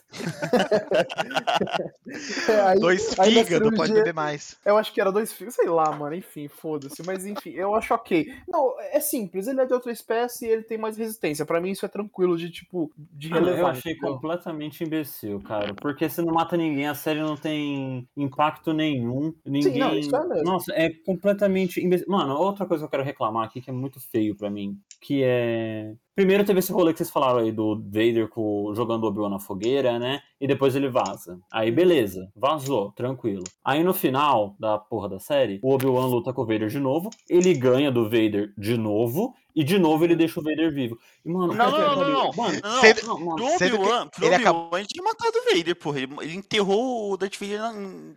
[2.48, 4.58] É, aí, dois fígados, pode beber mais.
[4.64, 7.02] Eu acho que era dois fígados, sei lá, mano, enfim, foda-se.
[7.04, 8.32] Mas enfim, eu acho ok.
[8.48, 11.46] Não, é simples, ele é de outra espécie e ele tem mais resistência.
[11.46, 13.60] Pra mim isso é tranquilo de, tipo, de relevância.
[13.60, 15.74] Eu achei completamente imbecil, cara.
[15.74, 19.34] Porque se não mata ninguém, a série não tem impacto nenhum.
[19.44, 19.72] Ninguém.
[19.72, 20.44] Sim, não, isso é mesmo.
[20.44, 22.06] Nossa, é completamente imbecil.
[22.08, 25.22] Mano, outra coisa que eu quero reclamar aqui que é muito feio para mim, que
[25.22, 29.38] é Primeiro teve esse rolê que vocês falaram aí do Vader com, jogando Obi-Wan na
[29.38, 30.20] fogueira, né?
[30.38, 31.40] E depois ele vaza.
[31.50, 33.44] Aí beleza, vazou, tranquilo.
[33.64, 37.08] Aí no final da porra da série, o Obi-Wan luta com o Vader de novo,
[37.26, 40.98] ele ganha do Vader de novo, e de novo ele deixa o Vader vivo.
[41.24, 43.44] E, mano, não, não, não, não, não, Mano, não, não, mano.
[43.46, 44.78] Obi-Wan, ele acabou...
[44.78, 46.00] ele tinha matado o Vader, porra.
[46.00, 47.60] Ele, ele enterrou o Darth Vader,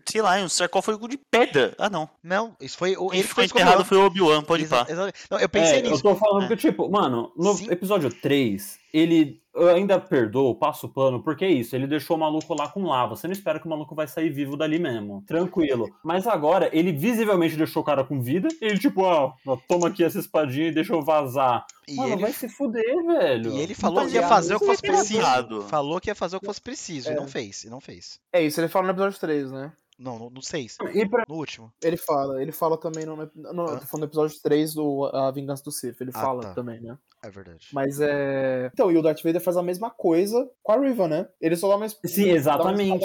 [0.08, 1.74] sei lá, em um sarcófago de pedra.
[1.78, 2.10] Ah, não.
[2.24, 2.92] Não, isso foi...
[2.92, 4.88] Ele, ele foi enterrado foi o Obi-Wan, pode ir pá.
[5.30, 5.96] Não, eu pensei é, nisso.
[5.96, 6.48] Eu tô falando é.
[6.48, 7.72] que, tipo, mano, no Sim.
[7.72, 12.20] episódio 3, ele eu ainda perdoo, passo o pano, porque é isso, ele deixou o
[12.20, 13.16] maluco lá com lava.
[13.16, 15.24] Você não espera que o maluco vai sair vivo dali mesmo.
[15.28, 15.90] Tranquilo.
[16.04, 18.48] Mas agora, ele visivelmente deixou o cara com vida.
[18.60, 19.34] ele, tipo, ó,
[19.68, 21.66] toma aqui essa espadinha e deixa eu vazar.
[21.88, 22.22] E Mano, ele...
[22.22, 23.52] vai se fuder, velho.
[23.52, 25.62] E ele falou que ia fazer o que fosse preciso.
[25.70, 27.10] Falou que ia fazer o que fosse preciso.
[27.10, 27.14] É.
[27.14, 28.20] E não fez, e não fez.
[28.32, 29.72] É isso, ele fala no episódio 3, né?
[30.00, 30.78] Não, no, no 6.
[31.10, 31.26] Pra...
[31.28, 31.72] No último.
[31.82, 35.32] Ele fala, ele fala também no, no, no, tô falando no episódio 3 do A
[35.32, 36.02] Vingança do Sith.
[36.02, 36.54] Ele ah, fala tá.
[36.54, 36.98] também, né?
[37.24, 37.70] É verdade.
[37.72, 38.70] Mas é.
[38.74, 41.28] Então, e o Darth Vader faz a mesma coisa com a Riva, né?
[41.40, 41.88] Ele só dá uma.
[41.88, 43.00] Sim, exatamente.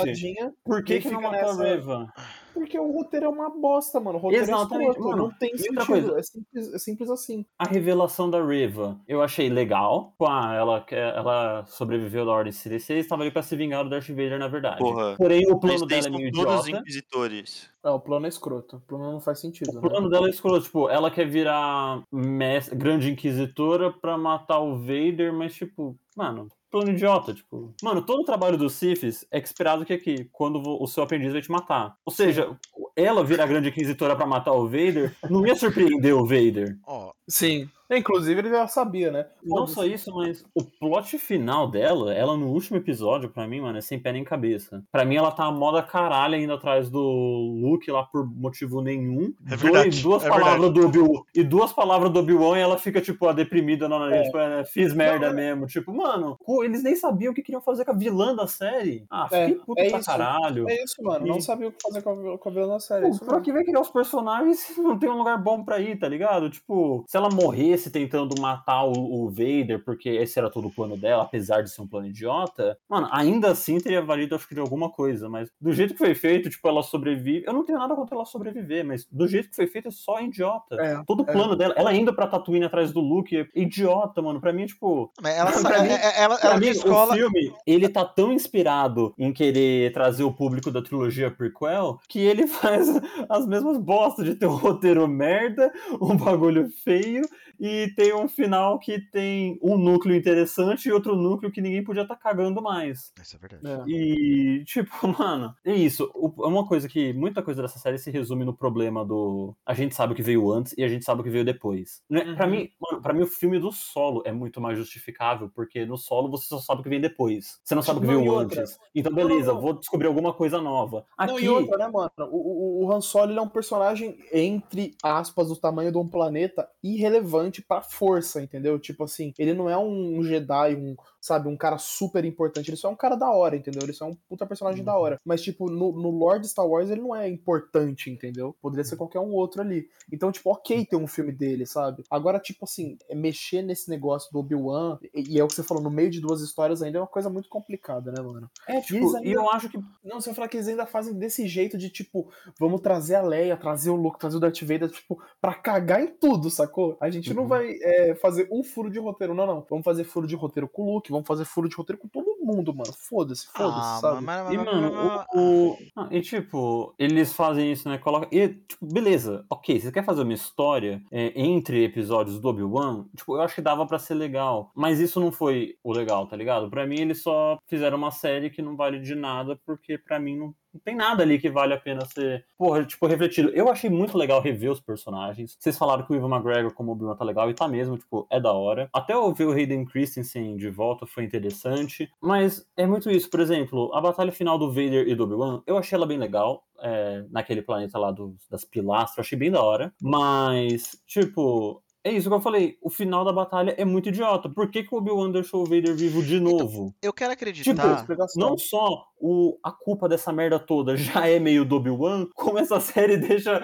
[0.65, 1.63] Por que, que não matou nessa...
[1.63, 2.13] a Riva?
[2.59, 4.19] Porque o roteiro é uma bosta, mano.
[4.19, 5.87] O roteiro é Exatamente, é mano, não tem sentido.
[5.87, 7.47] Coisa, é, simples, é simples assim.
[7.57, 10.13] A revelação da Riva eu achei legal.
[10.21, 14.41] Ah, ela, ela sobreviveu da Ordem 66 estava ali pra se vingar do Darth Vader,
[14.41, 14.79] na verdade.
[14.79, 15.15] Porra.
[15.17, 16.83] Porém, o plano dela é meio todos idiota.
[16.83, 17.71] inquisitores.
[17.83, 18.77] Não, o plano é escroto.
[18.77, 19.71] O plano não faz sentido.
[19.71, 19.89] O né?
[19.89, 20.65] plano dela é escroto.
[20.65, 26.91] Tipo, ela quer virar mestre, grande inquisitora pra matar o Vader, mas, tipo, mano, plano
[26.91, 27.75] idiota, tipo.
[27.83, 31.43] Mano, todo o trabalho dos Siths é esperado que aqui, quando o seu aprendiz vai
[31.43, 31.97] te matar.
[32.05, 32.57] Ou seja,
[32.97, 36.79] ela virar grande inquisitora para matar o Vader, não ia surpreender o Vader.
[36.87, 37.69] Ó, oh, sim.
[37.91, 39.27] Inclusive, ele já sabia, né?
[39.43, 43.79] Não só isso, mas o plot final dela, ela no último episódio, para mim, mano,
[43.79, 44.85] é sem pé nem cabeça.
[44.93, 49.33] Para mim, ela tá a moda caralho ainda atrás do Luke lá por motivo nenhum.
[49.51, 50.81] É verdade, duas é palavras verdade.
[50.81, 51.23] do Obi-Wan.
[51.35, 54.23] E duas palavras do Obi-Wan e ela fica, tipo, a deprimida na é.
[54.23, 55.67] tipo, é, fiz merda não, mesmo.
[55.67, 59.07] Tipo, mano, eles nem sabiam o que queriam fazer com a vilã da série.
[59.11, 60.69] Ah, é, fiquei puto é pra isso, caralho.
[60.69, 61.27] É isso, mano.
[61.27, 61.29] E...
[61.31, 63.11] Não sabia o que fazer com a, com a vilã da série.
[63.11, 66.09] Pô, pra que vai criar os personagens não tem um lugar bom pra ir, tá
[66.09, 66.51] ligado?
[66.51, 67.29] Tipo, se ela
[67.79, 71.71] morresse tentando matar o, o, Vader, porque esse era todo o plano dela, apesar de
[71.71, 75.29] ser um plano idiota, mano, ainda assim teria valido, acho que, de alguma coisa.
[75.29, 77.45] Mas do jeito que foi feito, tipo, ela sobrevive.
[77.47, 80.21] Eu não tenho nada contra ela sobreviver, mas do jeito que foi feito é só
[80.21, 80.77] idiota.
[80.77, 81.33] É, todo o é.
[81.33, 84.41] plano dela, ela indo pra Tatooine atrás do Luke, é idiota, mano.
[84.41, 85.13] Pra mim é tipo.
[85.23, 87.15] Mas ela, pra mim, é, ela, pra mim, escola...
[87.15, 92.19] o filme, ele tá tão inspirado em querer trazer o público da trilogia prequel que
[92.19, 92.89] ele faz
[93.29, 97.23] as mesmas bostas de ter um roteiro merda, um bagulho feio
[97.61, 102.03] e tem um final que tem um núcleo interessante e outro núcleo que ninguém podia
[102.03, 103.13] estar tá cagando mais.
[103.21, 103.67] Isso é verdade.
[103.67, 103.89] É.
[103.89, 106.11] E, tipo, mano, é isso.
[106.43, 109.55] É uma coisa que muita coisa dessa série se resume no problema do.
[109.67, 112.03] A gente sabe o que veio antes e a gente sabe o que veio depois.
[112.09, 112.23] Né?
[112.23, 112.37] Uhum.
[112.37, 115.97] Pra mim, mano, pra mim, o filme do solo é muito mais justificável, porque no
[115.97, 117.61] solo você só sabe o que vem depois.
[117.65, 118.79] Você não sabe o que veio antes.
[118.95, 119.61] Então, beleza, não, não.
[119.61, 121.05] vou descobrir alguma coisa nova.
[121.17, 121.33] Aqui...
[121.33, 122.11] Não, e outra, né, mano?
[122.31, 126.69] O, o, o Han Solo é um personagem, entre aspas, do tamanho de um planeta
[126.83, 128.79] irrelevante relevante pra força, entendeu?
[128.79, 130.97] Tipo assim, ele não é um Jedi, um,
[131.29, 132.71] sabe, um cara super importante.
[132.71, 133.83] Ele só é um cara da hora, entendeu?
[133.83, 134.87] Ele só é um puta personagem uhum.
[134.87, 135.21] da hora.
[135.25, 138.55] Mas, tipo, no, no Lord Star Wars ele não é importante, entendeu?
[138.61, 138.99] Poderia ser uhum.
[138.99, 139.89] qualquer um outro ali.
[140.13, 142.03] Então, tipo, ok ter um filme dele, sabe?
[142.11, 145.63] Agora, tipo assim, é mexer nesse negócio do Obi-Wan, e, e, é o que você
[145.63, 148.51] falou, no meio de duas histórias ainda é uma coisa muito complicada, né, mano?
[148.67, 149.31] É, tipo, e, ainda...
[149.31, 149.79] eu acho que.
[150.05, 153.23] Não, você vai falar que eles ainda fazem desse jeito de, tipo, vamos trazer a
[153.23, 156.97] Leia, trazer o Luke, trazer o Darth Vader, tipo, pra cagar em tudo, sacou?
[157.01, 157.49] A gente não uhum.
[157.49, 159.67] vai é, fazer um furo de roteiro, não, não.
[159.69, 162.39] Vamos fazer furo de roteiro com o Luke, vamos fazer furo de roteiro com todo
[162.41, 162.93] mundo, mano.
[162.93, 164.25] Foda-se, foda-se, ah, sabe?
[164.25, 165.79] Mas, e, mano, o, o...
[165.97, 167.99] Ah, e tipo, eles fazem isso, né?
[167.99, 168.29] Coloca.
[168.35, 173.05] E, tipo, beleza, ok, você quer fazer uma história é, entre episódios do Obi-Wan?
[173.15, 174.71] Tipo, eu acho que dava para ser legal.
[174.75, 176.71] Mas isso não foi o legal, tá ligado?
[176.71, 180.37] Pra mim, eles só fizeram uma série que não vale de nada, porque para mim
[180.37, 183.51] não não tem nada ali que vale a pena ser, porra, tipo, refletido.
[183.51, 185.57] Eu achei muito legal rever os personagens.
[185.59, 188.41] Vocês falaram que o Ivan McGregor como Obi-Wan tá legal, e tá mesmo, tipo, é
[188.41, 188.89] da hora.
[188.93, 193.29] Até eu ver o Hayden Christensen de volta foi interessante, mas é muito isso.
[193.29, 196.65] Por exemplo, a batalha final do Vader e do Obi-Wan, eu achei ela bem legal.
[196.81, 199.93] É, naquele planeta lá do, das pilastras, achei bem da hora.
[200.01, 202.77] Mas, tipo, é isso que eu falei.
[202.83, 204.49] O final da batalha é muito idiota.
[204.49, 206.95] Por que, que o Obi-Wan deixou o Vader vivo de Então, novo?
[207.03, 208.07] eu quero Tipo, acreditar.
[208.37, 212.79] não só o, a culpa dessa merda toda já é meio do Obi-Wan, como essa
[212.81, 213.61] série deixa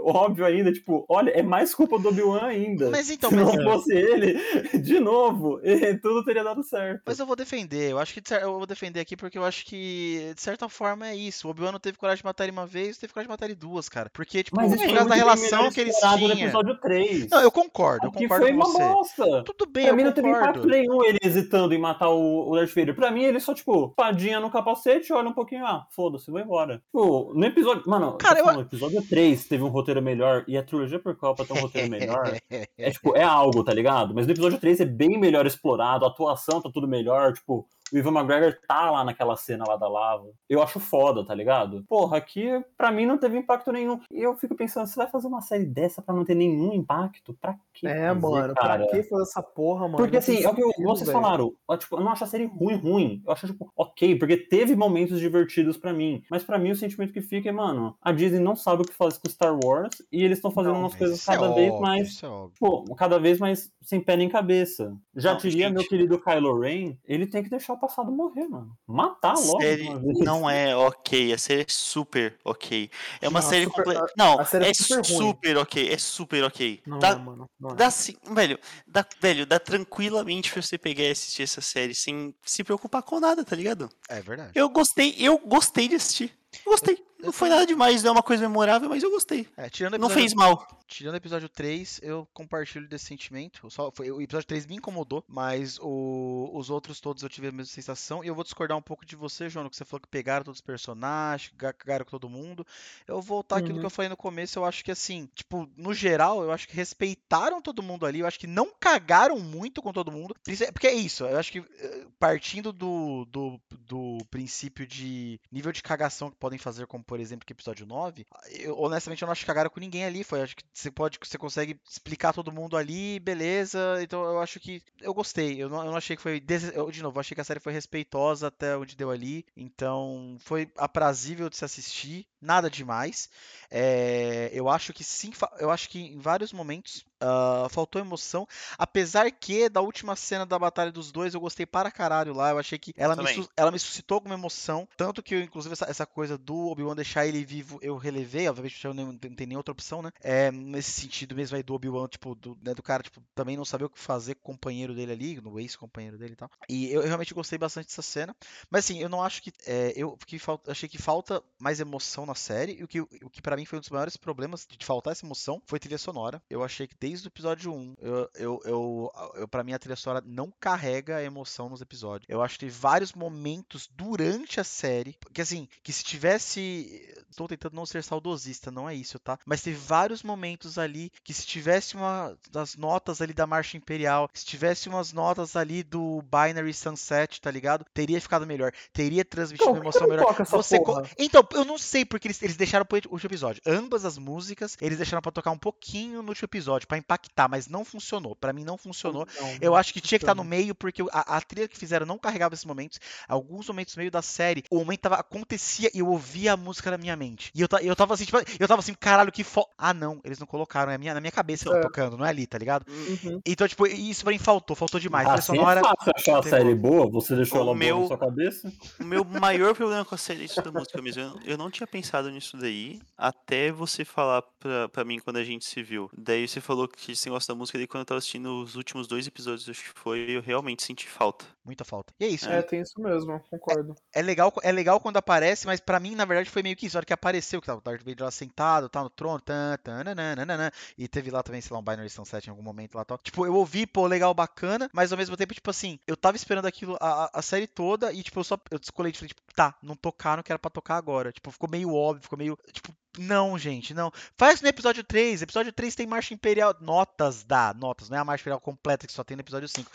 [0.00, 2.90] óbvio ainda, tipo, olha, é mais culpa do Obi-Wan ainda.
[2.90, 4.38] Mas então, Se mas, não fosse ele,
[4.80, 5.60] de novo,
[6.02, 7.02] tudo teria dado certo.
[7.06, 7.90] mas eu vou defender.
[7.90, 11.16] Eu acho que eu vou defender aqui porque eu acho que, de certa forma, é
[11.16, 11.48] isso.
[11.48, 13.54] O Obi-Wan não teve coragem de matar ele uma vez, teve coragem de matar ele
[13.54, 14.10] duas, cara.
[14.12, 16.44] Porque, tipo, Mas por foi causa da relação que eles explorado no tinham.
[16.48, 17.28] episódio 3.
[17.30, 18.78] Não, eu concordo, eu concordo foi com uma você.
[18.88, 19.42] bosta.
[19.44, 20.68] Tudo bem, Pra eu mim não teve impacto concordo.
[20.68, 22.94] nenhum ele hesitando em matar o, o Darth Vader.
[22.94, 26.78] Pra mim, ele só, tipo, padinha no capacete, olha um pouquinho, ah, foda-se, vou embora.
[26.78, 27.82] Tipo, no episódio.
[27.86, 31.44] Mano, Cara, eu- no episódio 3 teve um roteiro melhor, e a trilogia por Copa
[31.44, 32.32] tem um roteiro melhor.
[32.78, 34.14] É tipo, é algo, tá ligado?
[34.14, 37.98] Mas no episódio 3 é bem melhor explorado, a atuação tá tudo melhor, tipo, o
[37.98, 40.28] Ivan McGregor tá lá naquela cena lá da lava.
[40.48, 41.84] Eu acho foda, tá ligado?
[41.88, 44.00] Porra, aqui pra mim não teve impacto nenhum.
[44.10, 47.34] E eu fico pensando, você vai fazer uma série dessa pra não ter nenhum impacto?
[47.40, 47.86] Pra quê?
[47.86, 48.86] É, fazer, mano, cara?
[48.86, 49.96] pra que fazer essa porra, mano?
[49.98, 51.20] Porque assim, é o que eu- vocês velho.
[51.20, 53.22] falaram, ó, tipo, eu não acho a série ruim, ruim.
[53.26, 56.22] Eu acho, tipo, ok, porque teve momentos divertidos pra mim.
[56.30, 58.92] Mas pra mim o sentimento que fica é, mano, a Disney não sabe o que
[58.94, 61.68] faz com Star Wars e eles estão fazendo Não, umas Mas coisas é cada vez
[61.72, 62.48] óbvio, mais isso é.
[62.58, 64.96] Pô, cada vez mais sem pé nem cabeça.
[65.14, 65.74] Já Não, diria gente.
[65.76, 68.76] meu querido Kylo Ren, ele tem que deixar o passado morrer, mano.
[68.86, 69.60] Matar logo.
[69.60, 69.88] série
[70.24, 72.90] não é ok, a série é super ok.
[73.20, 74.12] É uma Não, série super- completa.
[74.16, 76.82] Não, a série é é super super ok, é super ok.
[76.86, 77.48] Não, Dá, mano.
[77.60, 77.74] Não é.
[77.74, 82.34] dá sim, velho, dá, velho, dá tranquilamente pra você pegar e assistir essa série sem
[82.44, 83.88] se preocupar com nada, tá ligado?
[84.08, 84.50] É verdade.
[84.54, 86.32] Eu gostei, eu gostei de assistir.
[86.64, 87.04] Eu Gostei.
[87.26, 89.46] Não foi nada demais, não é uma coisa memorável, mas eu gostei.
[89.56, 90.66] É, tirando o Não episódio- fez mal.
[90.88, 93.68] Tirando o episódio 3, eu compartilho desse sentimento.
[93.70, 97.52] Só, foi, o episódio 3 me incomodou, mas o- os outros todos eu tive a
[97.52, 98.22] mesma sensação.
[98.22, 100.58] E eu vou discordar um pouco de você, João, que você falou que pegaram todos
[100.58, 102.64] os personagens, ga- cagaram com todo mundo.
[103.06, 103.80] Eu vou voltar àquilo Uhum.
[103.80, 104.58] que eu falei no começo.
[104.58, 108.20] Eu acho que, assim, tipo, no geral, eu acho que respeitaram todo mundo ali.
[108.20, 110.34] Eu acho que não cagaram muito com todo mundo.
[110.72, 115.82] Porque é isso, eu acho que eh, partindo do, do, do princípio de nível de
[115.82, 119.46] cagação que podem fazer, por exemplo que episódio 9, eu, honestamente eu não acho que
[119.46, 120.24] cagaram com ninguém ali.
[120.24, 123.98] Foi, acho que você pode, você consegue explicar todo mundo ali, beleza.
[124.02, 125.62] Então eu acho que eu gostei.
[125.62, 126.42] Eu não, eu não achei que foi.
[126.74, 129.44] eu, de novo, achei que a série foi respeitosa até onde deu ali.
[129.56, 133.28] Então foi aprazível de se assistir, nada demais.
[133.70, 138.46] É, eu acho que sim, eu acho que em vários momentos ah, faltou emoção.
[138.78, 142.50] Apesar que da última cena da batalha dos dois eu gostei para caralho lá.
[142.50, 143.48] Eu achei que ela, me, Também.
[143.56, 144.88] ela me suscitou alguma emoção.
[144.96, 148.48] Tanto que, eu, inclusive, essa, essa coisa do Obi-Wan deixar ele vivo eu relevei.
[148.48, 150.10] Obviamente, eu não, não tem nem outra opção, né?
[150.20, 153.64] É, nesse sentido mesmo aí do Obi-Wan, tipo, do, né, do cara, tipo, também não
[153.64, 156.50] saber o que fazer com o companheiro dele ali, no ex-companheiro dele e tal.
[156.68, 158.34] E eu, eu realmente gostei bastante dessa cena.
[158.70, 159.52] Mas assim, eu não acho que.
[159.66, 162.72] é, eu fal- achei que falta mais emoção na série.
[162.80, 165.24] E o que, o que para mim foi um dos maiores problemas de faltar essa
[165.24, 166.42] emoção foi trilha sonora.
[166.48, 169.94] Eu achei que desde o episódio 1, eu, eu, eu, eu para mim a trilha
[169.94, 172.28] sonora não carrega a emoção nos episódios.
[172.28, 175.16] Eu acho que vários momentos durante a série.
[175.32, 177.14] Que assim, que se tivesse.
[177.30, 179.38] Estou tentando não ser saudosista, não é isso, tá?
[179.46, 184.28] Mas teve vários momentos ali que se tivesse uma das notas ali da Marcha Imperial,
[184.34, 187.84] se tivesse umas notas ali do Binary Sunset, tá ligado?
[187.94, 188.72] Teria ficado melhor.
[188.92, 190.34] Teria transmitido Então, uma emoção melhor.
[190.44, 191.02] Você co-?
[191.18, 193.62] Então, eu não sei porque eles, eles deixaram pro último episódio.
[193.64, 197.66] Ambas as músicas, eles deixaram pra tocar um pouquinho no último episódio, pra impactar, mas
[197.68, 198.34] não funcionou.
[198.36, 199.26] Pra mim não funcionou.
[199.40, 200.56] Não, Eu não acho que tinha que estar no funciona.
[200.62, 202.98] meio, porque a, a trilha que fizeram não carregava esses momentos.
[203.28, 206.90] Alguns momentos no meio da série, o momento tava, acontecia e eu ouvia a música
[206.90, 207.50] na minha mente.
[207.54, 209.66] E eu, eu tava assim, tipo, eu tava assim, caralho, que fo...
[209.78, 211.80] Ah, não, eles não colocaram, é a minha, na minha cabeça É.
[211.80, 212.86] tocando, não é ali, tá ligado?
[212.88, 213.40] Uhum.
[213.46, 215.26] Então, tipo, isso pra mim faltou, faltou demais.
[215.26, 215.80] A trilha Assim sonora.
[215.80, 218.72] é fácil achar a série boa, você deixou O ela boa meu- na sua cabeça.
[219.00, 221.22] O meu maior problema com a série é isso da música mesmo.
[221.22, 225.44] Eu, eu não tinha pensado nisso daí, até você falar pra, pra mim quando a
[225.44, 226.10] gente se viu.
[226.16, 229.06] Daí você falou que você gosta da música, daí quando eu tava assistindo os últimos
[229.06, 231.44] dois episódios, acho que foi, eu realmente senti falta.
[231.64, 232.12] Muita falta.
[232.20, 232.48] E é isso.
[232.48, 233.94] É, tem isso mesmo, concordo.
[234.14, 236.96] É legal, é legal quando aparece, mas pra mim, na verdade, foi meio que isso.
[236.96, 239.76] A hora que apareceu, que tava o Darth Vader lá sentado, tá no trono, tan,
[239.82, 243.04] tan, nananana, e teve lá também, sei lá, um Binary Sunset em algum momento lá
[243.04, 243.18] tal.
[243.18, 246.66] Tipo, eu ouvi, pô, legal, bacana, mas ao mesmo tempo, tipo assim, eu tava esperando
[246.66, 249.74] aquilo a, a- a série toda e, tipo, eu só eu descolei, tipo, tipo, tá,
[249.82, 251.32] não tocaram que era pra tocar agora.
[251.32, 254.12] Tipo, ficou meio óbvio, ficou meio, tipo, não, gente, não.
[254.36, 255.42] Faz no episódio 3.
[255.42, 256.74] Episódio 3 tem Marcha Imperial.
[256.80, 257.74] Notas da.
[257.74, 259.90] Notas, não é a Marcha Imperial completa que só tem no episódio 5.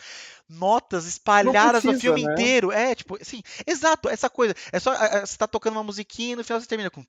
[0.58, 2.32] Notas espalhadas no precisa, filme né?
[2.32, 2.72] inteiro.
[2.72, 4.54] É, tipo, assim, exato, essa coisa.
[4.72, 4.94] É só.
[4.94, 7.02] é, é, Você tá tocando uma musiquinha e no final você termina com.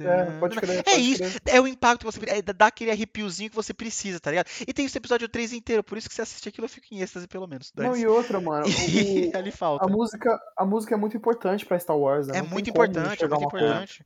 [0.00, 0.78] É, pode crer.
[0.78, 1.42] É pode isso, crer.
[1.46, 4.46] é o impacto que você é, dá aquele arrepiozinho que você precisa, tá ligado?
[4.66, 7.00] E tem esse episódio 3 inteiro, por isso que você assiste aquilo eu fico em
[7.00, 7.72] êxtase, pelo menos.
[7.76, 8.66] Não, e outra, mano.
[8.76, 9.84] O- ali falta.
[9.84, 12.38] a, música, a música é muito importante pra Star Wars, né?
[12.38, 14.04] É muito importante, é muito importante.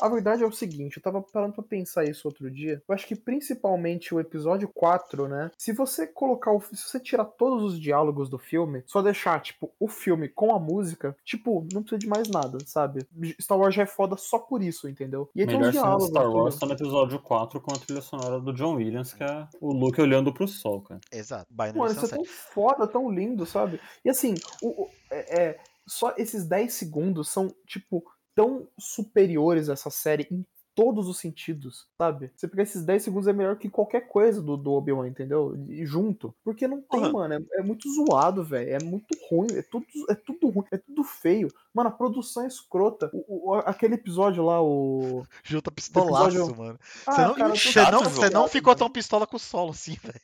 [0.00, 2.82] A verdade é o seguinte, eu tava parando pra pensar isso outro dia.
[2.86, 5.50] Eu acho que principalmente o episódio 4, né?
[5.58, 6.62] Se você colocar o.
[6.84, 10.58] Se você tirar todos os diálogos do filme, só deixar, tipo, o filme com a
[10.58, 13.06] música, tipo, não precisa de mais nada, sabe?
[13.40, 15.30] Star Wars já é foda só por isso, entendeu?
[15.34, 16.08] E aí Melhor tem os diálogos.
[16.08, 19.48] Star Wars tá no episódio 4 com a trilha sonora do John Williams, que é
[19.60, 21.00] o Luke olhando pro sol, cara.
[21.10, 21.46] Exato.
[21.56, 23.80] Mano, isso é tão foda, tão lindo, sabe?
[24.04, 28.04] E assim, o, o é, é, só esses 10 segundos são, tipo,
[28.34, 30.44] tão superiores a essa série em
[30.74, 32.30] todos os sentidos, sabe?
[32.34, 35.56] Você pegar esses 10 segundos é melhor que qualquer coisa do, do Obi-Wan, entendeu?
[35.68, 36.34] E junto.
[36.42, 37.12] Porque não tem, uhum.
[37.12, 37.34] mano.
[37.34, 38.70] É, é, muito zoado, velho.
[38.70, 39.46] É muito ruim.
[39.52, 40.64] É tudo, é tudo ruim.
[40.72, 41.48] É tudo feio.
[41.72, 43.10] Mano, a produção é escrota.
[43.12, 45.24] O, o, aquele episódio lá, o.
[45.42, 46.56] Junta pistolaço, episódio...
[46.56, 46.78] mano.
[47.06, 49.96] Ah, você não, cara, você não, você não ficou tão pistola com o solo assim,
[50.02, 50.20] velho.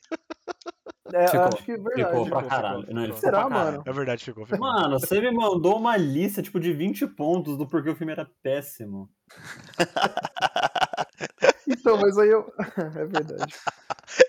[1.13, 2.03] É, ficou, acho que é verdade.
[2.03, 2.81] Ficou pra caralho.
[2.81, 3.83] Ficou, não, ficou Será, mano?
[3.85, 4.59] É verdade, ficou, ficou.
[4.59, 8.29] Mano, você me mandou uma lista, tipo, de 20 pontos do porquê o filme era
[8.41, 9.09] péssimo.
[11.67, 12.51] então, mas aí eu.
[12.77, 13.53] é verdade.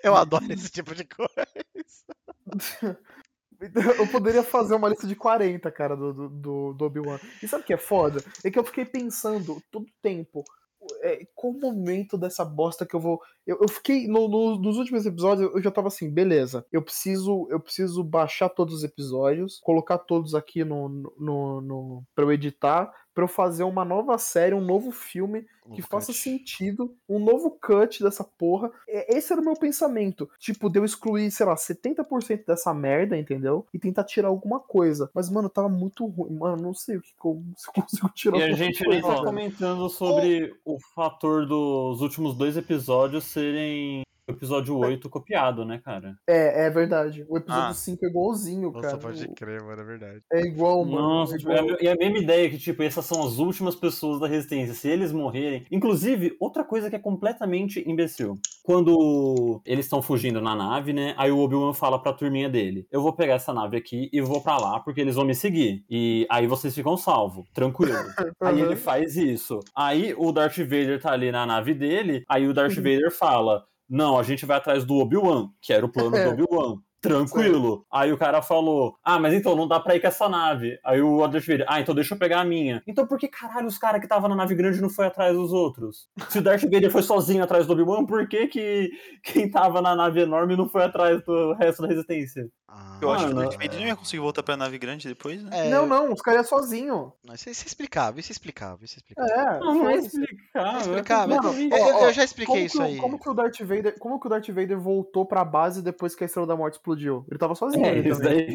[0.02, 1.46] Eu adoro esse tipo de coisa.
[3.96, 7.20] Eu poderia fazer uma lista de 40, cara, do, do, do Obi-Wan.
[7.40, 8.20] E sabe o que é foda?
[8.42, 10.42] É que eu fiquei pensando todo tempo
[11.02, 13.20] é, qual o momento dessa bosta que eu vou.
[13.46, 14.06] Eu, eu fiquei.
[14.06, 16.66] No, no, nos últimos episódios, eu já tava assim, beleza.
[16.72, 17.46] Eu preciso.
[17.50, 22.92] Eu preciso baixar todos os episódios, colocar todos aqui no, no, no, pra eu editar
[23.14, 25.90] para eu fazer uma nova série, um novo filme um que cut.
[25.90, 28.70] faça sentido, um novo cut dessa porra.
[28.86, 30.28] Esse era o meu pensamento.
[30.38, 33.66] Tipo, de eu excluir, sei lá, 70% dessa merda, entendeu?
[33.72, 35.10] E tentar tirar alguma coisa.
[35.14, 36.34] Mas, mano, tava muito ruim.
[36.34, 39.22] Mano, não sei o que, eu, se eu consigo tirar E a gente nem tá
[39.22, 46.16] comentando sobre o fator dos últimos dois episódios serem episódio 8 copiado, né, cara?
[46.28, 47.24] É, é verdade.
[47.28, 47.74] O episódio ah.
[47.74, 48.94] 5 é igualzinho, Nossa, cara.
[48.94, 50.22] Nossa, pode crer, mano, é verdade.
[50.32, 51.00] É igual, mano.
[51.00, 51.78] Nossa, é tipo, igual.
[51.80, 54.74] e a mesma ideia que, tipo, essas são as últimas pessoas da Resistência.
[54.74, 55.66] Se eles morrerem...
[55.70, 58.38] Inclusive, outra coisa que é completamente imbecil.
[58.62, 63.02] Quando eles estão fugindo na nave, né, aí o Obi-Wan fala pra turminha dele, eu
[63.02, 65.84] vou pegar essa nave aqui e vou para lá porque eles vão me seguir.
[65.90, 67.92] E aí vocês ficam salvos, tranquilo.
[68.18, 68.32] uhum.
[68.40, 69.60] Aí ele faz isso.
[69.74, 72.82] Aí o Darth Vader tá ali na nave dele, aí o Darth uhum.
[72.82, 76.78] Vader fala, não, a gente vai atrás do Obi-Wan, que era o plano do Obi-Wan.
[77.02, 77.84] Tranquilo.
[77.92, 80.78] Aí o cara falou: Ah, mas então não dá pra ir com essa nave.
[80.84, 82.80] Aí o Darth Vader, ah, então deixa eu pegar a minha.
[82.86, 85.52] Então por que caralho os caras que estavam na nave grande não foi atrás dos
[85.52, 86.08] outros?
[86.28, 88.90] Se o Darth Vader foi sozinho atrás do Obi-Wan, por que, que
[89.24, 92.48] quem tava na nave enorme não foi atrás do resto da resistência?
[92.68, 95.42] Ah, eu acho que o Darth Vader não ia conseguir voltar pra nave grande depois,
[95.42, 95.66] né?
[95.66, 95.70] É...
[95.70, 97.12] Não, não, os caras iam sozinho.
[97.34, 99.34] Isso, isso é explicável, isso é explicável, isso é explicável.
[99.34, 100.96] É, não, não é explicável.
[100.96, 102.96] É eu, eu, eu, já expliquei isso aí.
[102.96, 106.24] Como que, o Darth Vader, como que o Darth Vader voltou pra base depois que
[106.24, 106.91] a Estrela da Morte explodiu?
[107.30, 107.84] Ele tava sozinho.
[107.84, 108.46] É, isso daí...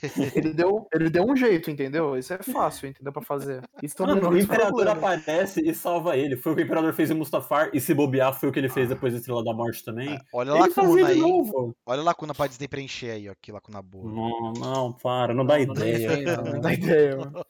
[0.34, 2.16] ele, deu, ele deu um jeito, entendeu?
[2.16, 3.12] Isso é fácil, entendeu?
[3.12, 3.62] Pra fazer.
[3.82, 6.36] Isso Mano, o Imperador aparece e salva ele.
[6.36, 8.68] Foi o que o Imperador fez em Mustafar, e se bobear foi o que ele
[8.68, 10.18] fez depois da Estrela da Morte também.
[10.32, 11.20] olha a lacuna aí.
[11.86, 13.34] Olha a lacuna pra Disney preencher aí, ó.
[13.40, 14.10] Que lacuna boa.
[14.10, 16.36] Não, não, para, não dá não, ideia.
[16.36, 17.44] Não, não dá ideia, mano.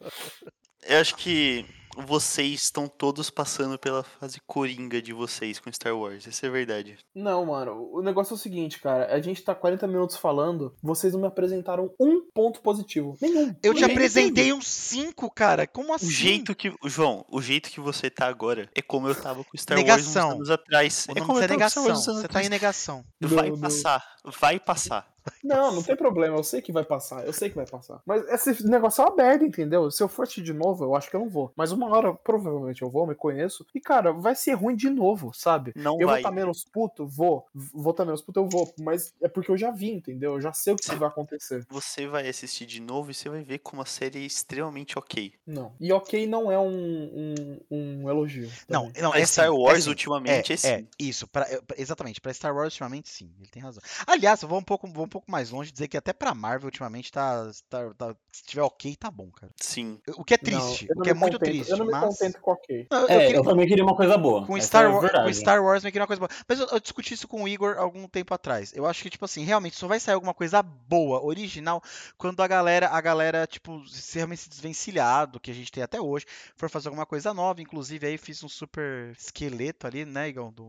[0.87, 1.65] Eu acho que
[1.97, 6.26] vocês estão todos passando pela fase coringa de vocês com Star Wars.
[6.26, 6.99] Isso é verdade.
[7.14, 7.90] Não, mano.
[7.92, 9.14] O negócio é o seguinte, cara.
[9.14, 13.16] A gente tá 40 minutos falando, vocês não me apresentaram um ponto positivo.
[13.20, 13.55] Nenhum.
[13.62, 15.66] Eu te apresentei uns 5, cara.
[15.66, 16.07] Como assim?
[16.07, 16.74] O jeito que.
[16.84, 20.28] João, o jeito que você tá agora é como eu tava com Star negação.
[20.28, 21.07] Wars uns anos atrás.
[21.09, 21.95] O é como é negação.
[21.95, 23.05] Você tá em negação.
[23.20, 24.05] Vai passar.
[24.40, 25.14] Vai passar.
[25.43, 28.01] Não, não tem problema, eu sei que vai passar, eu sei que vai passar.
[28.07, 29.91] Mas esse negócio é aberto, entendeu?
[29.91, 31.53] Se eu for assistir de novo, eu acho que eu não vou.
[31.57, 33.66] Mas uma hora, provavelmente eu vou, me conheço.
[33.75, 35.72] E, cara, vai ser ruim de novo, sabe?
[35.77, 36.07] Não eu vai.
[36.07, 37.07] vou estar tá menos puto?
[37.07, 37.47] Vou.
[37.55, 38.41] Vou estar tá menos puto?
[38.41, 38.72] Eu vou.
[38.81, 40.35] Mas é porque eu já vi, entendeu?
[40.35, 41.66] Eu já sei o que vai acontecer.
[41.70, 45.33] Você vai assistir de novo e você vai ver como a série é extremamente ok.
[45.47, 45.72] Não.
[45.81, 48.51] E ok não é um, um, um elogio.
[48.68, 50.68] Não, não, é Star sim, Wars é ultimamente é, é, sim.
[50.68, 51.27] É, isso.
[51.27, 51.47] Pra,
[51.77, 52.20] exatamente.
[52.20, 53.31] Pra Star Wars ultimamente, sim.
[53.39, 53.83] Ele tem razão.
[54.07, 56.67] Aliás, eu vou um pouco, vou um pouco mais longe dizer que até pra Marvel
[56.67, 59.53] ultimamente tá, tá, tá, Se tiver ok, tá bom, cara.
[59.61, 60.01] Sim.
[60.17, 60.89] O que é triste.
[60.91, 61.71] Não, o que é muito contento, triste.
[61.71, 62.01] Eu não mas...
[62.01, 62.87] me contento com ok.
[62.91, 63.37] Não, eu, é, queria...
[63.37, 64.45] eu, também queria uma coisa boa.
[64.45, 65.25] Com Star, é War...
[65.25, 66.31] com Star Wars eu queria uma coisa boa.
[66.49, 68.73] Mas eu, eu, discuti isso com o Igor algum tempo atrás.
[68.75, 71.81] Eu acho que, tipo assim, realmente só vai sair alguma coisa boa, original,
[72.19, 75.85] quando a galera, a galera, tipo, se realmente se desvencilhar do que a gente tem
[75.85, 77.62] até hoje, for fazer alguma coisa nova.
[77.62, 80.51] Inclusive, aí fiz um super esqueleto ali, né, Igor?
[80.51, 80.62] De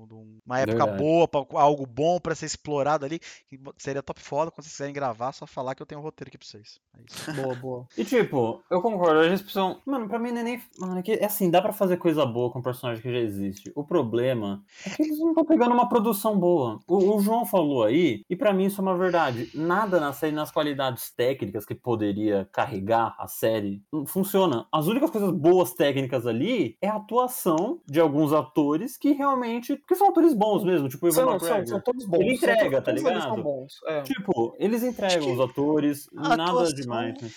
[0.46, 0.98] uma época Verdade.
[1.00, 3.18] boa, pra, algo bom para ser explorado ali,
[3.50, 4.52] que seria top 4 foda.
[4.52, 6.80] Quando vocês quiserem gravar, só falar que eu tenho um roteiro aqui pra vocês.
[6.98, 7.26] É isso.
[7.46, 7.88] Boa, boa.
[7.98, 9.80] E tipo, eu concordo, eles precisam.
[9.86, 10.62] Mano, pra mim não é nem.
[10.80, 13.18] Mano, é, que, é assim, dá pra fazer coisa boa com um personagem que já
[13.20, 13.72] existe.
[13.76, 16.80] O problema é que eles não estão pegando uma produção boa.
[16.88, 19.50] O, o João falou aí, e pra mim isso é uma verdade.
[19.54, 24.68] Nada na série, nas qualidades técnicas que poderia carregar a série, funciona.
[24.72, 29.82] As únicas coisas boas técnicas ali é a atuação de alguns atores que realmente.
[29.88, 32.20] que são atores bons mesmo, tipo o Ivan São, são, são todos bons.
[32.20, 33.22] Ele entrega, São- tá ligado?
[33.22, 33.74] são bons.
[33.88, 34.02] É.
[34.26, 37.21] Tipo, eles entregam que os atores, a nada atuação- demais.
[37.21, 37.30] né?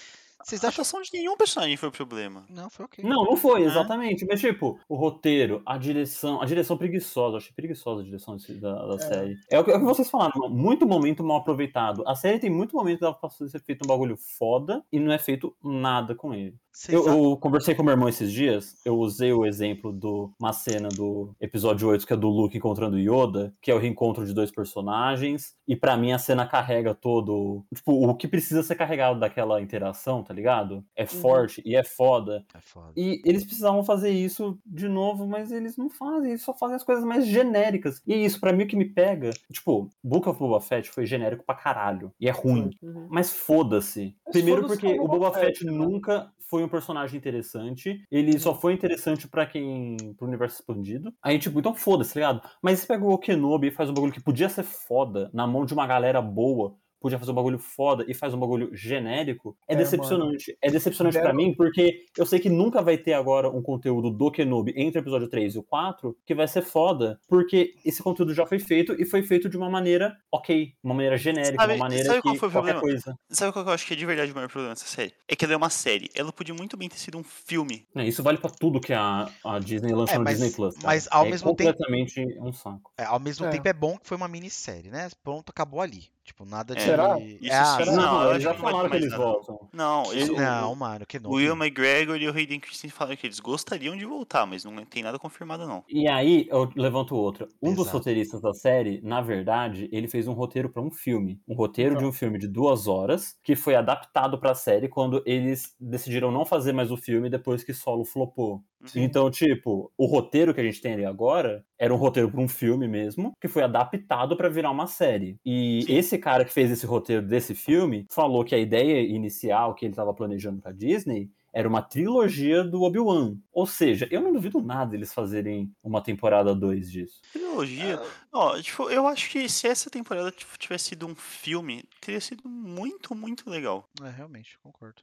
[0.45, 0.80] Vocês A acham.
[0.82, 2.47] atuação de nenhum personagem foi o problema.
[2.49, 3.05] Não, foi ok.
[3.05, 3.66] Não, não foi, Né?
[3.66, 4.24] exatamente.
[4.24, 8.55] Mas, tipo, o roteiro, a direção, a direção preguiçosa, eu achei preguiçosa a direção desse-
[8.55, 8.99] da, da É.
[8.99, 9.36] série.
[9.51, 12.03] É o, que, é o que vocês falaram, muito momento mal aproveitado.
[12.07, 15.12] A série tem muito momento que dava pra ser feito um bagulho foda e não
[15.12, 16.55] é feito nada com ele.
[16.89, 20.07] Eu, eu conversei com meu irmão esses dias, eu usei o exemplo de
[20.39, 24.24] uma cena do episódio 8, que é do Luke encontrando Yoda, que é o reencontro
[24.24, 27.64] de dois personagens, e pra mim a cena carrega todo.
[27.74, 30.85] Tipo, o que precisa ser carregado daquela interação, tá ligado?
[30.95, 32.45] É forte e é foda.
[32.55, 32.93] É foda.
[32.97, 36.85] E eles precisavam fazer isso de novo, mas eles não fazem, eles só fazem as
[36.85, 38.01] coisas mais genéricas.
[38.07, 39.31] E isso, pra mim, o que me pega.
[39.51, 42.12] Tipo, Book of Boba Fett foi genérico pra caralho.
[42.20, 42.70] E é ruim.
[42.83, 43.09] Uhum.
[43.11, 44.14] Mas foda-se.
[44.31, 45.72] Primeiro foda-se porque o Boba Fett né?
[45.72, 48.03] nunca foi um personagem interessante.
[48.11, 49.97] Ele só foi interessante pra quem.
[50.16, 51.12] pro universo expandido.
[51.23, 52.49] Aí, tipo, então foda-se, tá ligado?
[52.62, 55.64] Mas você pega o Kenobi e faz um bagulho que podia ser foda na mão
[55.64, 56.77] de uma galera boa.
[57.01, 60.57] Podia fazer um bagulho foda e faz um bagulho genérico, é, É, decepcionante.
[60.61, 64.11] É decepcionante pra Deram- mim, porque eu sei que nunca vai ter agora um conteúdo
[64.11, 68.03] do Kenobi entre o episódio 3 e o 4 que vai ser foda, porque esse
[68.03, 71.75] conteúdo já foi feito e foi feito de uma maneira ok, uma maneira genérica, Sabe-
[71.75, 73.01] uma maneira sabe qual que foi o qualquer problema?
[73.03, 73.19] coisa.
[73.31, 75.13] Sabe qual que eu acho que é de verdade o maior problema dessa série?
[75.29, 76.09] É que ela é uma série.
[76.15, 77.87] Ela podia muito bem ter sido um filme.
[77.95, 80.75] É, isso vale pra tudo que a, a Disney lançou É, no mas- Disney Plus.
[80.75, 80.87] cara.
[80.87, 82.91] mas ao é mesmo tempo- completamente um saco.
[82.99, 83.51] É, ao mesmo É.
[83.51, 85.09] tempo é bom que foi uma minissérie, né?
[85.23, 86.05] Pronto, acabou ali.
[86.29, 86.83] Tipo, nada de.
[86.83, 87.18] Será?
[87.18, 87.91] Isso É, ah, sim.
[87.97, 89.22] não, Não, eles já falaram que eles nada.
[89.24, 89.68] voltam.
[89.72, 91.31] Não, isso, Não, o, mano, que o não.
[91.31, 95.03] Will McGregor e o Hayden Christensen falaram que eles gostariam de voltar, mas não tem
[95.03, 95.83] nada confirmado, não.
[95.89, 97.49] E aí, eu levanto outra.
[97.62, 97.97] Um dos Exato.
[97.97, 101.41] roteiristas da série, na verdade, ele fez um roteiro pra um filme.
[101.49, 105.74] Um roteiro de um filme de duas horas, que foi adaptado pra série quando eles
[105.81, 108.62] decidiram não fazer mais o filme depois que Solo flopou.
[108.85, 109.03] Sim.
[109.03, 112.47] Então, tipo, o roteiro que a gente tem ali agora era um roteiro pra um
[112.49, 115.37] filme mesmo, que foi adaptado pra virar uma série.
[115.45, 115.97] E Sim.
[115.97, 119.95] esse cara que fez esse roteiro desse filme falou que a ideia inicial que ele
[119.95, 123.37] tava planejando pra Disney era uma trilogia do Obi-Wan.
[123.53, 127.21] Ou seja, eu não duvido nada eles fazerem uma temporada 2 disso.
[127.33, 128.01] Trilogia.
[128.33, 133.14] Ó, tipo, eu acho que se essa temporada tivesse sido um filme, teria sido muito,
[133.14, 133.89] muito legal.
[134.03, 135.03] É, realmente, concordo.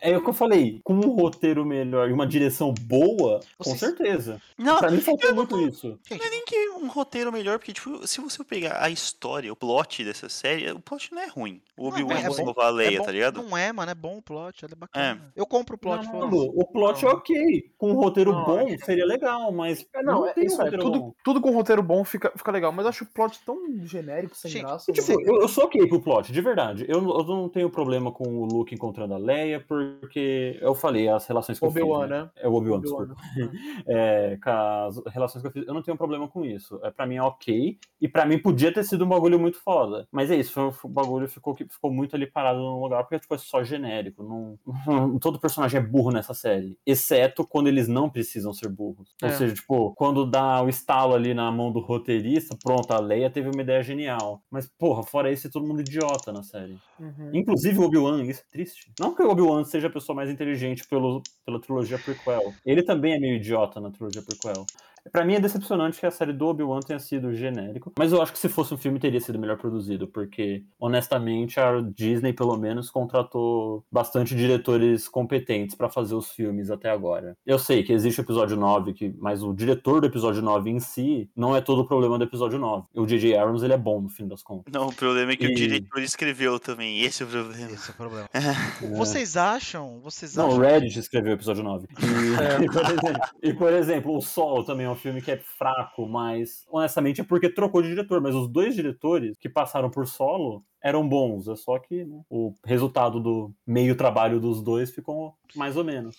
[0.00, 4.40] É o que eu falei, com um roteiro melhor e uma direção boa, com certeza.
[4.58, 5.98] Não, Pra mim faltou não muito isso.
[6.10, 9.56] Não é nem que um roteiro melhor, porque, tipo, se você pegar a história, o
[9.56, 11.60] plot dessa série, o plot não é ruim.
[11.76, 13.42] O Não é Obi-Wan é bom, salvar a Leia, é bom- tá ligado?
[13.42, 15.32] Não é, mano, é bom o plot, ele é bacana.
[15.36, 16.50] Eu compro o plot, Não, foda-se.
[16.54, 17.70] o plot é ok.
[17.78, 20.60] Com um roteiro Não, bom é seria legal, mas É, não, é tem isso um
[20.60, 21.14] é, roteiro tudo, bom.
[21.24, 24.50] tudo com roteiro bom fica, fica legal, mas eu acho o plot tão genérico, sem
[24.50, 24.92] Gente, graça.
[24.92, 26.84] Tipo, eu, eu sou ok pro plot, de verdade.
[26.88, 31.26] Eu, eu não tenho problema com o Luke encontrando a Leia, porque eu falei, as
[31.26, 31.82] relações que eu fiz.
[31.82, 32.06] Né?
[32.08, 32.30] né?
[32.36, 33.06] É o Obi-Wan, Obi-Wan.
[33.06, 33.22] desculpa.
[33.86, 36.78] É, com as relações que eu fiz, eu não tenho problema com isso.
[36.82, 37.78] É, pra mim é ok.
[38.00, 40.06] E pra mim podia ter sido um bagulho muito foda.
[40.10, 43.38] Mas é isso, o bagulho ficou, ficou muito ali parado no lugar, porque tipo, é
[43.38, 44.22] só genérico.
[44.22, 44.58] Não,
[45.20, 46.78] todo personagem é burro nessa série.
[46.86, 49.14] Exceto quando eles não precisam ser burros.
[49.22, 49.32] Ou É.
[49.32, 53.50] seja, tipo, quando dá o estalo ali na mão do roteirista, pronto, a Leia teve
[53.50, 54.42] uma ideia genial.
[54.50, 56.78] Mas, porra, fora isso, é todo mundo idiota na série.
[56.98, 57.30] Uhum.
[57.32, 58.92] Inclusive o Obi-Wan, isso é triste.
[59.00, 62.54] Não que o Obi-Wan seja a pessoa mais inteligente pelo, pela trilogia prequel.
[62.64, 64.64] Ele também é meio idiota na trilogia prequel.
[65.10, 68.32] Pra mim é decepcionante que a série do Obi-Wan tenha sido genérico, mas eu acho
[68.32, 72.90] que se fosse um filme teria sido melhor produzido, porque honestamente a Disney pelo menos
[72.90, 77.36] contratou bastante diretores competentes pra fazer os filmes até agora.
[77.44, 80.78] Eu sei que existe o episódio 9, que, mas o diretor do episódio 9 em
[80.80, 82.84] si não é todo o problema do episódio 9.
[82.94, 83.36] O J.J.
[83.36, 84.72] Abrams ele é bom no fim das contas.
[84.72, 87.00] Não, o problema é que E- o diretor escreveu também.
[87.02, 87.70] Esse é o problema.
[87.72, 88.28] Esse é o problema.
[88.32, 88.86] É.
[88.96, 90.00] Vocês acham?
[90.00, 90.58] Vocês Não, acham?
[90.58, 91.86] o Reddit escreveu o episódio 9.
[91.90, 95.36] E, e, por exemplo, e, por exemplo, O Sol também é um filme que é
[95.36, 98.20] fraco, mas honestamente é porque trocou de diretor.
[98.20, 101.48] Mas os dois diretores que passaram por solo eram bons.
[101.48, 106.16] É só que né, o resultado do meio trabalho dos dois ficou mais ou menos.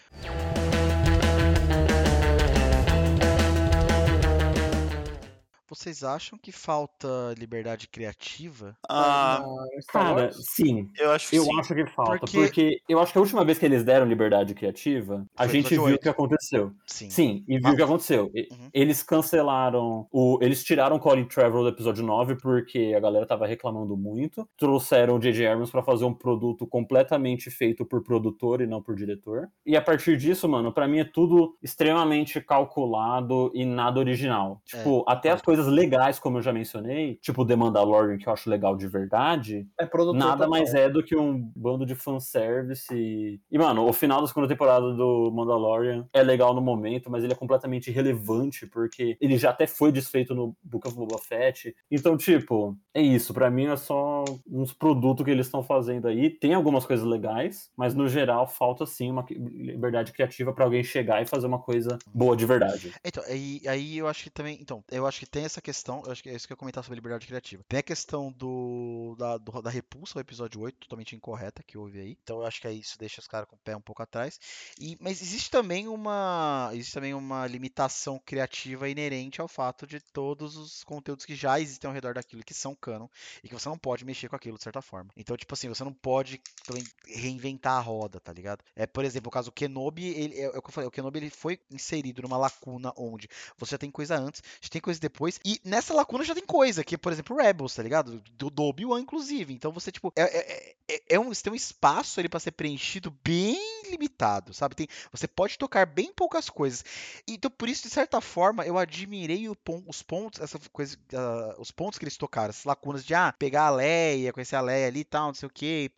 [5.73, 7.07] Vocês acham que falta
[7.37, 8.75] liberdade criativa?
[8.87, 9.43] Ah,
[9.87, 10.89] cara, sim.
[10.99, 11.59] Eu acho que eu sim.
[11.59, 12.81] acho que falta, Porque- porque...
[12.87, 15.95] eu acho que a última vez que eles deram liberdade criativa, a Foi gente viu
[15.95, 16.71] o que aconteceu.
[16.85, 17.09] Sim.
[17.09, 18.31] Sim, e viu Ah, o que aconteceu.
[18.33, 18.69] Uhum.
[18.73, 20.37] Eles cancelaram o.
[20.41, 24.47] Eles tiraram o Colin Trevorrow do episódio 9 porque a galera tava reclamando muito.
[24.57, 25.47] Trouxeram o J.J.
[25.47, 29.49] Abrams pra fazer um produto completamente feito por produtor e não por diretor.
[29.65, 34.61] E a partir disso, mano, pra mim é tudo extremamente calculado e nada original.
[34.65, 38.49] Tipo, até as coisas legais, como eu já mencionei, tipo The Mandalorian, que eu acho
[38.49, 42.93] legal de verdade, É produtor Nada mais é do que um bando de fanservice.
[42.93, 43.39] E...
[43.51, 47.33] e, mano, o final da segunda temporada do Mandalorian é legal no momento, mas ele
[47.33, 51.75] é completamente irrelevante, porque ele já até foi desfeito no Book of Boba Fett.
[51.89, 53.33] Então, tipo, é isso.
[53.33, 56.29] Pra mim é só uns produtos que eles estão fazendo aí.
[56.29, 61.21] Tem algumas coisas legais, mas no geral falta sim uma liberdade criativa pra alguém chegar
[61.21, 62.93] e fazer uma coisa boa de verdade.
[63.03, 64.57] Então, aí, aí eu acho que também.
[64.61, 66.01] Então, eu acho que tem essa questão.
[66.05, 67.63] Eu acho que é isso que eu ia comentar sobre liberdade criativa.
[67.67, 71.99] Tem a questão do da, do- da repulsa ao episódio 8, totalmente incorreta, que houve
[71.99, 72.17] aí.
[72.23, 74.39] Então eu acho que aí isso deixa os caras com o pé um pouco atrás.
[74.79, 76.69] E, mas existe também uma.
[76.73, 81.87] Existe também uma limitação criativa inerente ao fato de todos os conteúdos que já existem
[81.87, 83.07] ao redor daquilo que são canon
[83.43, 85.11] e que você não pode mexer com aquilo de certa forma.
[85.15, 88.63] Então, tipo assim, você não pode também reinventar a roda, tá ligado?
[88.75, 90.91] É, por exemplo, o caso do Kenobi, ele, é, é o que eu falei, o
[90.91, 93.27] Kenobi ele foi inserido numa lacuna onde
[93.57, 96.83] você já tem coisa antes, já tem coisa depois, e nessa lacuna já tem coisa,
[96.83, 98.21] que, por exemplo, Rebels, tá ligado?
[98.37, 99.53] Do, do Obi-Wan, inclusive.
[99.53, 102.51] Então você, tipo, é, é, é, é um, você tem um espaço ali pra ser
[102.51, 103.57] preenchido bem
[103.89, 104.75] limitado, sabe?
[104.75, 106.83] Tem, você pode tocar bem poucas coisas.
[107.27, 111.97] Então, por isso, de certa forma, eu admirei os pontos, essa coisa, ah, os pontos
[111.99, 115.05] que eles tocaram, essas lacunas de, ah, pegar a Leia, conhecer a Leia ali e
[115.05, 115.91] tal, não sei o que,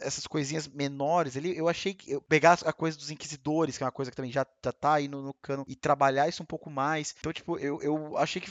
[0.00, 3.86] essas coisinhas menores ali, eu achei que eu pegar a coisa dos inquisidores, que é
[3.86, 6.46] uma coisa que também já, já tá aí no, no cano, e trabalhar isso um
[6.46, 7.14] pouco mais.
[7.18, 8.50] Então, tipo, eu, eu achei que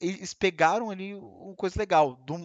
[0.00, 2.38] eles pegaram ali uma coisa legal, num,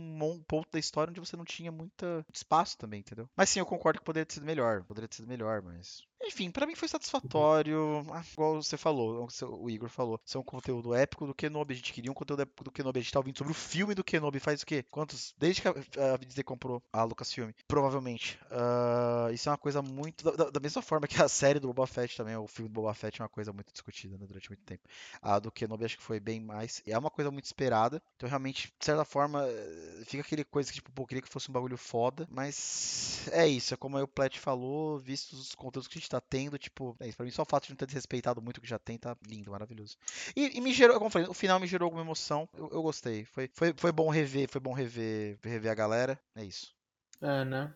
[0.00, 3.28] num ponto da história onde você não tinha muita espaço também, entendeu?
[3.36, 6.50] Mas sim, eu concordo que poderia ter sido melhor, poderia ter sido melhor, mas enfim,
[6.50, 8.04] pra mim foi satisfatório.
[8.12, 9.28] Ah, igual você falou,
[9.60, 10.20] o Igor falou.
[10.26, 11.74] Isso é um conteúdo épico do Kenobi.
[11.74, 12.98] A gente queria um conteúdo épico do Kenobi.
[12.98, 14.82] A gente tá ouvindo sobre o filme do Kenobi faz o quê?
[14.90, 15.32] Quantos?
[15.38, 17.50] Desde que a, a Disney comprou a Lucasfilm.
[17.68, 18.38] Provavelmente.
[18.50, 20.24] Ah, isso é uma coisa muito.
[20.36, 22.92] Da- da mesma forma que a série do Boba Fett também, o filme do Boba
[22.94, 24.82] Fett é uma coisa muito discutida né, durante muito tempo.
[25.22, 26.82] A do Kenobi acho que foi bem mais.
[26.90, 28.02] É uma coisa muito esperada.
[28.16, 31.50] Então, realmente, de certa forma, eh, fica aquele coisa que, tipo, pô, queria que fosse
[31.50, 32.26] um bagulho foda.
[32.30, 33.74] Mas é isso.
[33.74, 36.96] É como aí o Plet falou, vistos os conteúdos que a gente tá tendo, tipo,
[37.00, 37.16] é isso.
[37.16, 39.16] Pra mim, só o fato de não ter desrespeitado muito o que já tem, tá
[39.26, 39.96] lindo, maravilhoso.
[40.36, 42.48] E, e me gerou, como eu falei, o final me gerou alguma emoção.
[42.54, 43.24] Eu, eu gostei.
[43.24, 46.18] Foi, foi, foi bom rever, foi bom rever, rever a galera.
[46.34, 46.74] É isso.
[47.20, 47.74] É, né?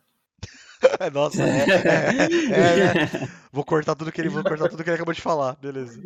[1.12, 3.28] Nossa, é, é, é, né?
[3.52, 6.02] Vou cortar tudo que ele, vou cortar tudo que ele acabou de falar, beleza.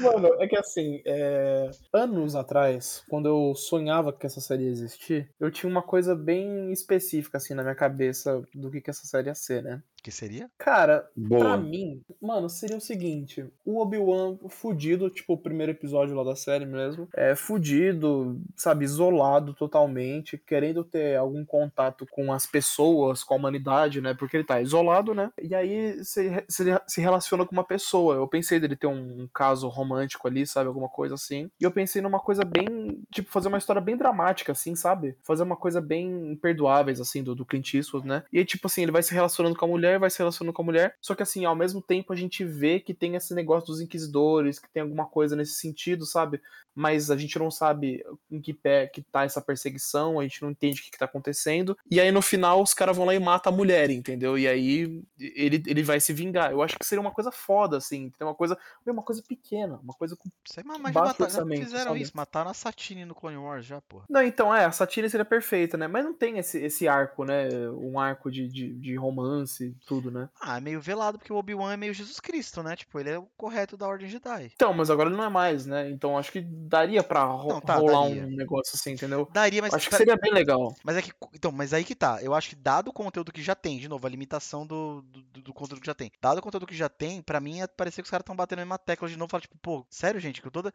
[0.00, 5.30] Mano, é que assim, é, anos atrás, quando eu sonhava que essa série ia existir,
[5.38, 9.28] eu tinha uma coisa bem específica, assim, na minha cabeça do que, que essa série
[9.28, 9.82] ia ser, né?
[10.00, 10.50] O que seria?
[10.56, 11.56] Cara, pra Boa.
[11.58, 16.64] mim, mano, seria o seguinte: o Obi-Wan fudido, tipo o primeiro episódio lá da série
[16.64, 23.36] mesmo, é fudido, sabe, isolado totalmente, querendo ter algum contato com as pessoas, com a
[23.36, 24.14] humanidade, né?
[24.14, 25.30] Porque ele tá isolado, né?
[25.40, 28.14] E aí se, se, se relaciona com uma pessoa.
[28.14, 30.68] Eu pensei dele ter um, caso romântico ali, sabe?
[30.68, 31.50] Alguma coisa assim.
[31.60, 33.02] E eu pensei numa coisa bem.
[33.12, 35.16] Tipo, fazer uma história bem dramática, assim, sabe?
[35.22, 38.22] Fazer uma coisa bem imperdoáveis, assim, do, do Clint Eastwood, né?
[38.32, 40.62] E aí, tipo assim, ele vai se relacionando com a mulher, vai se relacionando com
[40.62, 40.96] a mulher.
[41.00, 44.58] Só que assim, ao mesmo tempo a gente vê que tem esse negócio dos inquisidores,
[44.58, 46.40] que tem alguma coisa nesse sentido, sabe?
[46.72, 50.50] Mas a gente não sabe em que pé que tá essa perseguição, a gente não
[50.52, 51.76] entende o que, que tá acontecendo.
[51.90, 54.38] E aí no final os caras vão lá e matam a mulher, entendeu?
[54.38, 56.52] E aí ele, ele vai se vingar.
[56.52, 58.10] Eu acho que seria uma coisa foda, assim.
[58.16, 58.56] Tem uma coisa.
[58.86, 60.28] Uma coisa pequena, uma coisa com.
[60.44, 62.02] Sei, mas Baixo já, mata- já orçamento, fizeram sabe?
[62.02, 64.04] isso, mataram a Satine no Clone Wars já, porra.
[64.08, 65.86] Não, então, é, a Satine seria perfeita, né?
[65.86, 67.48] Mas não tem esse, esse arco, né?
[67.70, 70.28] Um arco de, de, de romance, tudo, né?
[70.40, 72.76] Ah, é meio velado, porque o Obi-Wan é meio Jesus Cristo, né?
[72.76, 74.52] Tipo, ele é o correto da Ordem Jedi.
[74.54, 75.90] Então, mas agora ele não é mais, né?
[75.90, 78.22] Então acho que daria pra ro Não, tá, rolar daria.
[78.24, 79.28] um negócio assim, entendeu?
[79.32, 80.74] Daria, mas acho que seria bem legal.
[80.84, 81.12] Mas é que.
[81.34, 82.18] Então, mas aí que tá.
[82.22, 85.42] Eu acho que dado o conteúdo que já tem, de novo, a limitação do, do,
[85.42, 86.10] do conteúdo que já tem.
[86.20, 88.58] Dado o conteúdo que já tem, pra mim é parecer que os caras estão batendo
[88.60, 89.30] a mesma tecla de novo.
[89.30, 90.72] Falar, tipo, pô, sério, gente, com toda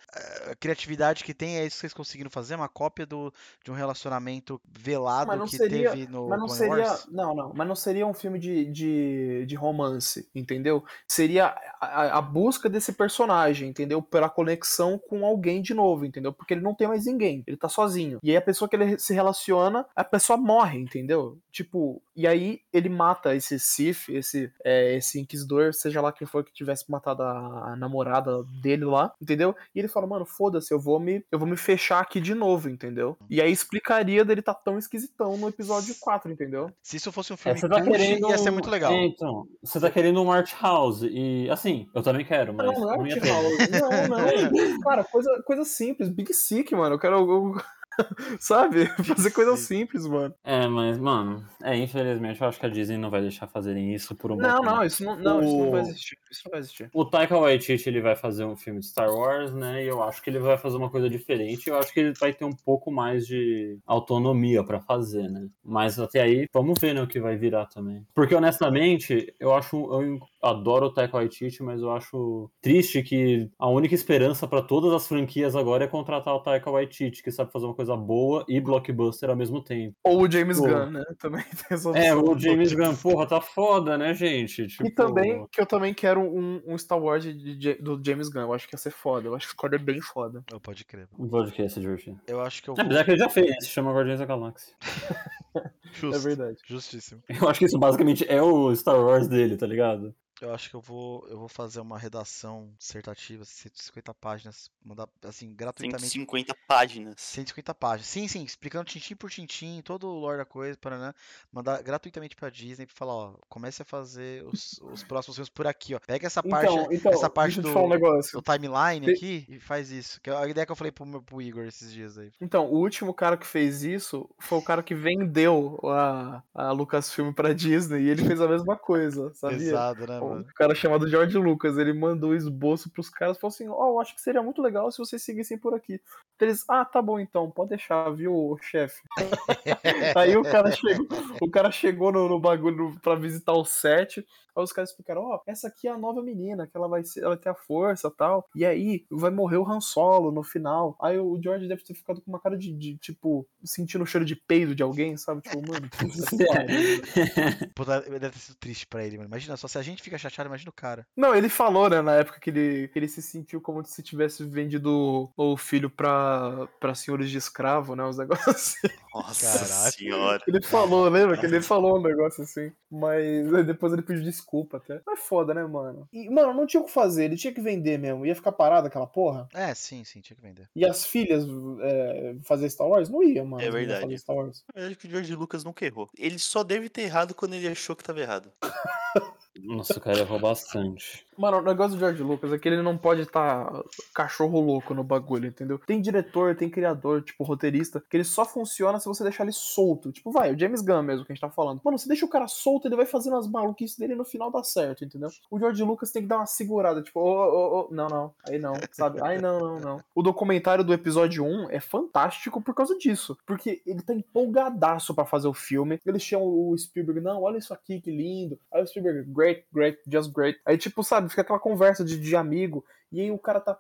[0.50, 2.56] a criatividade que tem, é isso que vocês conseguiram fazer?
[2.56, 3.34] Uma cópia do,
[3.64, 6.76] de um relacionamento velado que seria- teve no Mas não seria.
[6.88, 7.08] Wars?
[7.12, 7.54] Não, não.
[7.56, 10.84] Mas não seria um filme de, de de, de romance, entendeu?
[11.08, 14.02] Seria a, a, busca desse personagem, entendeu?
[14.02, 16.32] Pela conexão com alguém de novo, entendeu?
[16.34, 18.20] Porque ele não tem mais ninguém, ele tá sozinho.
[18.24, 21.38] E aí a pessoa que ele se relaciona, a pessoa morre, entendeu?
[21.52, 26.44] Tipo, e aí ele mata esse Sif, esse, é, esse Inquisidor, seja lá quem for
[26.44, 29.56] que tivesse matado a, a namorada dele lá, entendeu?
[29.74, 32.70] E ele fala, mano, foda-se, eu vou me eu vou me fechar aqui de novo,
[32.70, 33.18] entendeu?
[33.30, 36.72] E aí explicaria dele tá tão esquisitão no episódio 4, entendeu?
[36.82, 38.30] Se isso fosse um filme é, tá querendo...
[38.30, 38.85] ia ser muito legal.
[38.94, 42.82] É, então, você tá querendo um art house e assim, eu também quero, mas não,
[42.82, 43.70] não é art house.
[43.70, 43.90] Não,
[44.72, 44.80] não.
[44.82, 46.96] Cara, coisa, coisa simples, Big Sick, mano.
[46.96, 47.56] Eu quero
[48.40, 48.86] Sabe?
[49.04, 50.34] Fazer coisa simples, mano.
[50.44, 54.16] É, mas, mano, é, infelizmente eu acho que a Disney não vai deixar fazerem isso
[54.16, 55.44] por um Não, não, isso não, não, o...
[55.44, 56.18] isso não vai existir.
[56.32, 56.90] Isso não vai existir.
[56.94, 59.84] O Taika Waititi, ele vai fazer um filme de Star Wars, né?
[59.84, 61.70] E eu acho que ele vai fazer uma coisa diferente.
[61.70, 65.48] Eu acho que ele vai ter um pouco mais de autonomia para fazer, né?
[65.64, 68.06] Mas até aí, vamos ver, né, o que vai virar também.
[68.14, 69.76] Porque, honestamente, eu acho.
[69.76, 74.94] Eu adoro o Taika Waititi, mas eu acho triste que a única esperança para todas
[74.94, 78.60] as franquias agora é contratar o Taika Waititi, que sabe fazer uma coisa boa e
[78.60, 79.96] blockbuster ao mesmo tempo.
[80.04, 80.68] Ou o James Pô.
[80.68, 81.04] Gunn, né?
[81.20, 84.68] Também tem essa É, o James Gunn, porra, tá foda, né, gente?
[84.68, 84.88] Tipo...
[84.88, 88.42] E também que eu também quero um, um Star Wars de, de, do James Gunn.
[88.42, 89.28] Eu acho que ia ser foda.
[89.28, 90.44] Eu acho que o Score é bem foda.
[90.52, 91.08] Eu pode crer.
[91.18, 92.20] Um podcast divertido.
[92.28, 92.76] Eu acho que eu.
[92.78, 94.76] É, apesar que ele já fez, se chama Guardiões da Galáxia.
[95.94, 96.16] Justo.
[96.16, 96.58] É verdade.
[96.66, 97.22] Justíssimo.
[97.30, 100.14] Eu acho que isso basicamente é o Star Wars dele, tá ligado?
[100.42, 105.54] Eu acho que eu vou, eu vou fazer uma redação dissertativa, 150 páginas, mandar assim,
[105.56, 106.10] gratuitamente.
[106.10, 107.16] 150 páginas.
[107.18, 108.08] 150 páginas.
[108.08, 111.14] Sim, sim, explicando tintim por tintim, todo o lore da coisa, para né,
[111.52, 115.68] mandar gratuitamente pra Disney pra falar, ó, comece a fazer os, os próximos filmes por
[115.68, 116.00] aqui, ó.
[116.06, 120.20] Pega essa parte, então, então, essa parte do, um do, timeline aqui e faz isso.
[120.22, 122.32] Que é a ideia que eu falei pro, meu, pro Igor esses dias aí.
[122.42, 127.32] Então, o último cara que fez isso foi o cara que vendeu a, a Lucasfilm
[127.32, 129.58] pra Disney e ele fez a mesma coisa, sabia?
[129.58, 130.25] Pesado, né?
[130.34, 133.76] Um cara chamado George Lucas, ele mandou o esboço pros caras e falou assim: Ó,
[133.76, 136.02] oh, eu acho que seria muito legal se vocês seguissem por aqui.
[136.40, 139.02] Eles, ah, tá bom então, pode deixar, viu, chefe?
[140.16, 141.08] Aí o cara chegou,
[141.42, 144.26] o cara chegou no, no bagulho pra visitar o set.
[144.56, 147.04] Aí os caras explicaram, ó, oh, essa aqui é a nova menina, que ela vai
[147.04, 148.48] ser, ela tem a força tal.
[148.56, 150.96] E aí vai morrer o Han Solo no final.
[151.02, 154.26] Aí o George deve ter ficado com uma cara de, de tipo, sentindo o cheiro
[154.26, 155.42] de peido de alguém, sabe?
[155.42, 155.90] Tipo, mano,
[157.76, 159.30] Pô, deve ter sido triste pra ele, mano.
[159.30, 161.06] Imagina só, se a gente fica chateado, imagina o cara.
[161.16, 164.44] Não, ele falou, né, na época que ele, que ele se sentiu como se tivesse
[164.44, 168.04] vendido o filho pra, pra senhores de escravo, né?
[168.04, 168.88] Os negócios assim.
[169.16, 169.92] Nossa Caraca.
[169.92, 170.44] senhora.
[170.46, 171.38] Ele falou, lembra?
[171.38, 172.70] Que ele falou um negócio assim.
[172.92, 175.02] Mas depois ele pediu desculpa até.
[175.06, 176.08] Mas é foda, né, mano?
[176.12, 178.26] E, mano, não tinha o que fazer, ele tinha que vender mesmo.
[178.26, 179.48] Ia ficar parado aquela porra?
[179.54, 180.70] É, sim, sim, tinha que vender.
[180.76, 181.46] E as filhas
[181.82, 183.08] é, fazer Star Wars?
[183.08, 183.64] Não ia, mano.
[183.64, 184.18] É verdade.
[184.18, 184.66] Star Wars.
[184.76, 186.10] Eu acho que o George Lucas nunca errou.
[186.18, 188.52] Ele só deve ter errado quando ele achou que tava errado.
[189.58, 191.26] Nossa, o cara errou bastante.
[191.38, 193.84] Mano, o negócio do George Lucas é que ele não pode estar tá
[194.14, 195.80] cachorro louco no bagulho, entendeu?
[195.80, 200.12] Tem diretor, tem criador, tipo, roteirista, que ele só funciona se você deixar ele solto.
[200.12, 201.82] Tipo, vai, o James Gunn mesmo que a gente tá falando.
[201.84, 204.52] Mano, você deixa o cara solto, ele vai fazendo as maluquices dele e no final
[204.52, 205.30] dá certo, entendeu?
[205.50, 208.58] O George Lucas tem que dar uma segurada, tipo, ô, ô, ô, não, não, aí
[208.58, 209.22] não, sabe?
[209.22, 210.04] Aí não, não, não.
[210.14, 213.38] O documentário do episódio 1 é fantástico por causa disso.
[213.46, 216.00] Porque ele tá empolgadaço para fazer o filme.
[216.06, 218.60] Eles chamam o Spielberg, não, olha isso aqui, que lindo.
[218.74, 220.60] Aí o Spielberg, great, great, just great.
[220.66, 222.84] Aí, tipo, sabe, fica aquela conversa de, de amigo.
[223.12, 223.80] E aí o cara tá,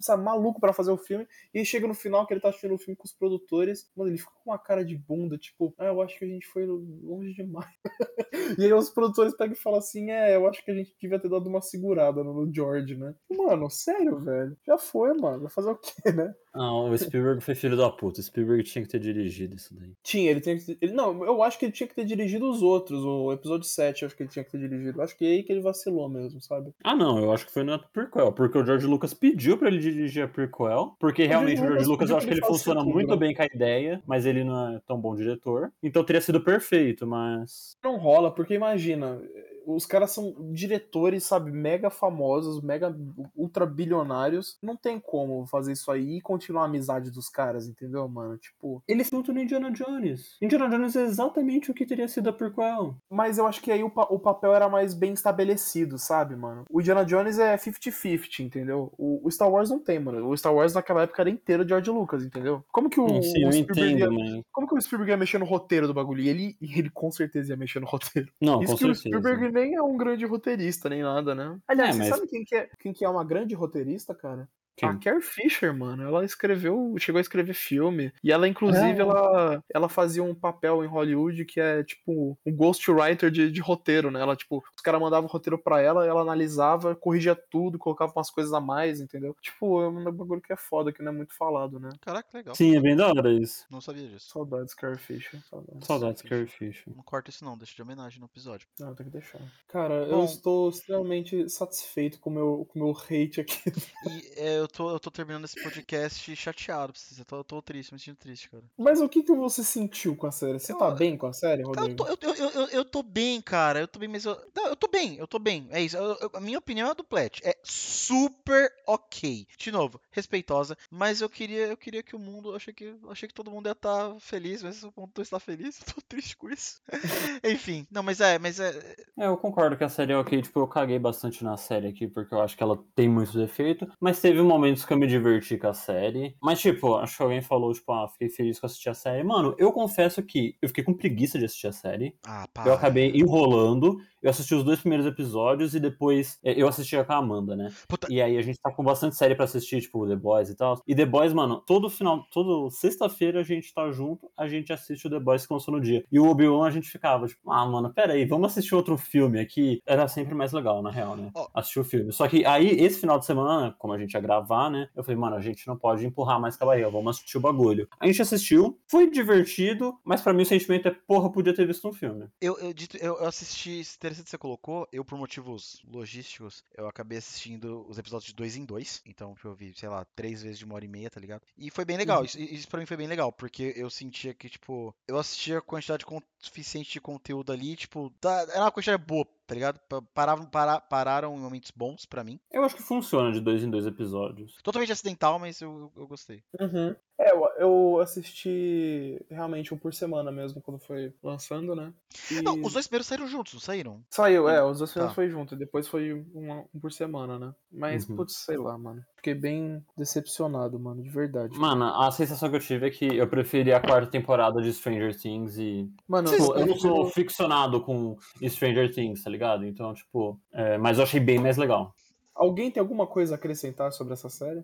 [0.00, 1.26] sabe, maluco para fazer o filme.
[1.52, 3.90] E aí chega no final que ele tá assistindo o filme com os produtores.
[3.96, 6.46] Mano, ele fica com uma cara de bunda, tipo, ah, eu acho que a gente
[6.46, 7.70] foi longe demais.
[8.58, 11.18] e aí os produtores pegam e falam assim: é, eu acho que a gente devia
[11.18, 13.14] ter dado uma segurada no George, né?
[13.30, 14.56] Mano, sério, velho.
[14.66, 15.40] Já foi, mano.
[15.40, 16.34] Vai fazer o quê, né?
[16.56, 18.20] Não, o Spielberg foi filho da puta.
[18.20, 19.92] O Spielberg tinha que ter dirigido isso daí.
[20.02, 20.78] Tinha, ele tinha que ter...
[20.80, 23.04] ele, Não, eu acho que ele tinha que ter dirigido os outros.
[23.04, 24.98] O episódio 7 eu acho que ele tinha que ter dirigido.
[24.98, 26.72] Eu acho que é aí que ele vacilou mesmo, sabe?
[26.82, 28.32] Ah, não, eu acho que foi na prequel.
[28.32, 30.96] Porque o George Lucas pediu pra ele dirigir a prequel.
[30.98, 33.16] Porque o realmente o George Lucas eu acho que ele funciona tudo, muito né?
[33.16, 35.72] bem com a ideia, mas ele não é tão bom diretor.
[35.82, 37.76] Então teria sido perfeito, mas.
[37.82, 39.20] Não rola, porque imagina
[39.66, 42.94] os caras são diretores, sabe, mega famosos, mega
[43.34, 44.56] ultra bilionários.
[44.62, 48.38] Não tem como fazer isso aí e continuar a amizade dos caras, entendeu, mano?
[48.38, 50.36] Tipo, eles lutam no Indiana Jones.
[50.40, 52.96] Indiana Jones é exatamente o que teria sido a prequel.
[53.10, 56.64] Mas eu acho que aí o, pa o papel era mais bem estabelecido, sabe, mano?
[56.70, 58.92] O Indiana Jones é 50-50, entendeu?
[58.96, 60.28] O, o, Star Wars não tem, mano.
[60.28, 62.64] O Star Wars naquela época era inteiro de George Lucas, entendeu?
[62.70, 65.44] Como que o, Sim, o Spielberg entendo, ia, Como que o Spielberg ia mexer no
[65.44, 66.22] roteiro do bagulho?
[66.22, 68.30] E ele, ele com certeza ia mexer no roteiro.
[68.40, 69.16] Não, Isso com que certeza.
[69.56, 71.58] Nem é um grande roteirista, nem nada, né?
[71.66, 72.08] Aliás, é, mas...
[72.08, 74.48] você sabe quem que, é, quem que é uma grande roteirista, cara?
[74.76, 74.88] Quem?
[74.88, 78.12] A Carrie Fisher, mano, ela escreveu, chegou a escrever filme.
[78.22, 79.00] E ela, inclusive, é.
[79.00, 84.10] ela, ela fazia um papel em Hollywood que é tipo um ghostwriter de, de roteiro,
[84.10, 84.20] né?
[84.20, 88.30] Ela, tipo, os caras mandavam o roteiro pra ela, ela analisava, corrigia tudo, colocava umas
[88.30, 89.34] coisas a mais, entendeu?
[89.40, 91.90] Tipo, é um bagulho que é foda, que não é muito falado, né?
[92.00, 92.54] Caraca, legal.
[92.54, 93.64] Sim, é bem da hora isso.
[93.70, 94.28] Não sabia disso.
[94.30, 95.40] Saudades, Carrie Fisher.
[95.48, 96.92] Saudades, Saudades Carrie Fisher.
[96.94, 98.68] Não corta isso não, deixa de homenagem no episódio.
[98.78, 99.40] Não, tem que deixar.
[99.68, 103.72] Cara, Bom, eu estou extremamente satisfeito com meu, o meu hate aqui.
[104.06, 107.18] E é, eu, tô, eu tô terminando esse podcast chateado pra vocês.
[107.18, 108.62] Eu tô, eu tô triste, me sentindo triste, cara.
[108.76, 110.58] Mas o que, que você sentiu com a série?
[110.58, 112.06] Você eu, tá bem com a série, Rodrigo?
[112.06, 113.80] Eu tô, eu, eu, eu, eu, tô bem, cara.
[113.80, 114.36] Eu tô bem, mas eu.
[114.54, 115.66] Não, eu tô bem, eu tô bem.
[115.70, 115.96] É isso.
[116.32, 117.40] a minha opinião é do Plet.
[117.44, 119.46] É super ok.
[119.58, 120.76] De novo, respeitosa.
[120.90, 122.50] Mas eu queria, eu queria que o mundo.
[122.50, 125.20] Eu achei que, eu achei que todo mundo ia estar tá feliz, mas o mundo
[125.20, 125.80] está feliz.
[125.86, 126.80] Eu tô triste com isso.
[127.44, 128.96] Enfim, não, mas é, mas é.
[129.18, 130.42] É, eu concordo que a série é ok.
[130.42, 133.88] Tipo, eu caguei bastante na série aqui, porque eu acho que ela tem muitos defeitos.
[134.00, 136.34] Mas teve momentos que eu me diverti com a série.
[136.42, 139.22] Mas, tipo, acho que alguém falou, tipo, ah, fiquei feliz que eu assisti a série.
[139.22, 142.14] Mano, eu confesso que eu fiquei com preguiça de assistir a série.
[142.26, 142.46] Ah.
[142.64, 143.98] Eu acabei enrolando.
[144.22, 147.70] Eu assisti os dois primeiros episódios e depois é, eu assistia com a Amanda, né?
[147.86, 148.08] Puta.
[148.10, 150.82] E aí a gente tá com bastante série para assistir, tipo The Boys e tal.
[150.84, 155.06] E The Boys, mano, todo final, todo sexta-feira a gente tá junto, a gente assiste
[155.06, 156.04] o The Boys que lançou no dia.
[156.10, 159.38] E o Obi-Wan a gente ficava, tipo, ah, mano, pera aí, vamos assistir outro filme
[159.38, 159.80] aqui.
[159.86, 161.30] Era sempre mais legal, na real, né?
[161.32, 161.46] Oh.
[161.54, 162.12] Assistir o filme.
[162.12, 164.88] Só que aí, esse final de semana, como a gente ia gravar, né?
[164.94, 167.40] Eu falei, mano, a gente não pode empurrar mais com a barriga, vamos assistir o
[167.40, 167.88] bagulho.
[167.98, 171.88] A gente assistiu, foi divertido, mas para mim o sentimento é, porra, podia ter visto
[171.88, 172.28] um filme.
[172.40, 177.18] Eu, eu, eu, eu assisti, interessante que você colocou, eu por motivos logísticos, eu acabei
[177.18, 179.02] assistindo os episódios de dois em dois.
[179.04, 181.42] Então eu vi, sei lá, três vezes de uma hora e meia, tá ligado?
[181.56, 182.20] E foi bem legal.
[182.20, 182.24] Uhum.
[182.24, 185.62] Isso, isso pra mim foi bem legal, porque eu sentia que, tipo, eu assistia a
[185.62, 186.04] quantidade
[186.38, 189.80] suficiente de conteúdo ali, tipo, tá, era uma quantidade boa tá ligado?
[190.12, 192.40] Paravam, para, pararam em momentos bons para mim.
[192.50, 194.56] Eu acho que funciona de dois em dois episódios.
[194.62, 196.42] Totalmente acidental, mas eu, eu gostei.
[196.60, 196.94] Uhum.
[197.18, 201.92] É, eu assisti realmente um por semana mesmo, quando foi lançando, né?
[202.30, 202.42] E...
[202.42, 204.04] Não, os dois primeiros saíram juntos, não saíram?
[204.10, 205.14] Saiu, é, os dois primeiros tá.
[205.14, 207.54] foi junto, depois foi um, um, por semana, né?
[207.72, 208.16] Mas, uhum.
[208.16, 209.02] putz, sei lá, mano.
[209.16, 211.58] Fiquei bem decepcionado, mano, de verdade.
[211.58, 215.16] Mano, a sensação que eu tive é que eu preferi a quarta temporada de Stranger
[215.18, 215.90] Things e.
[216.06, 219.46] Mano, eu, eu não sou ficcionado com Stranger Things, tá ligado?
[219.46, 219.66] ligado?
[219.66, 221.94] Então, tipo, é, mas eu achei bem mais legal.
[222.34, 224.62] Alguém tem alguma coisa a acrescentar sobre essa série?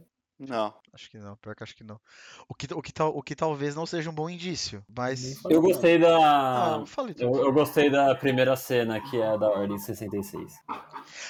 [0.49, 0.75] Não.
[0.93, 2.01] Acho que não, pior que acho que não.
[2.49, 5.43] O que, o que, tal, o que talvez não seja um bom indício, mas.
[5.45, 6.17] Eu gostei da.
[6.19, 6.85] Ah,
[7.19, 10.53] eu, eu, gostei da primeira cena, que é da Ordem 66.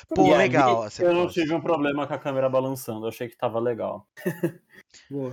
[0.09, 0.89] Pô, e legal.
[0.99, 4.07] eu não tive um problema com a câmera balançando, eu achei que tava legal.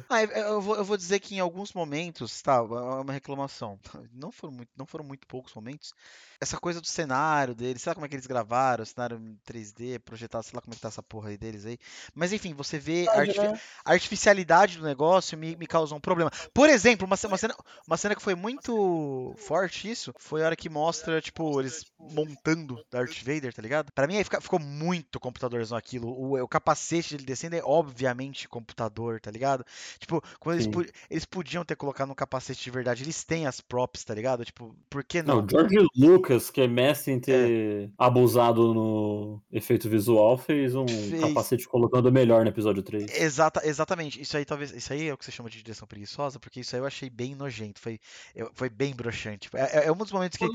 [0.09, 3.79] ah, eu, vou, eu vou dizer que em alguns momentos, tá, é uma reclamação.
[4.13, 5.93] Não foram muito, não foram muito poucos momentos.
[6.41, 9.99] Essa coisa do cenário deles, sei lá como é que eles gravaram, o cenário 3D,
[9.99, 11.77] projetado, sei lá como é que tá essa porra aí deles aí.
[12.13, 13.59] Mas enfim, você vê a, artifi né?
[13.83, 16.31] a artificialidade do negócio me, me causou um problema.
[16.53, 17.55] Por exemplo, uma, uma, cena,
[17.85, 22.83] uma cena que foi muito forte isso, foi a hora que mostra, tipo, eles montando
[22.89, 23.91] Darth Vader, tá ligado?
[23.91, 26.07] Pra mim aí fica, ficou muito computadorzão aquilo.
[26.07, 29.48] O, o capacete dele descendo é obviamente computador, tá ligado?
[29.99, 34.03] Tipo, quando eles, eles podiam ter colocado um capacete de verdade, eles têm as props,
[34.03, 34.45] tá ligado?
[34.45, 35.41] Tipo, por que não?
[35.41, 37.89] Não, George Lucas, que é mestre em ter é.
[37.97, 41.21] abusado no efeito visual, fez um fez...
[41.21, 43.19] capacete colocando melhor no episódio 3.
[43.19, 44.21] Exata, exatamente.
[44.21, 44.71] Isso aí talvez.
[44.71, 47.09] Isso aí é o que você chama de direção preguiçosa, porque isso aí eu achei
[47.09, 47.79] bem nojento.
[47.79, 47.99] Foi,
[48.53, 49.49] foi bem broxante.
[49.53, 50.45] É, é, é um dos momentos que.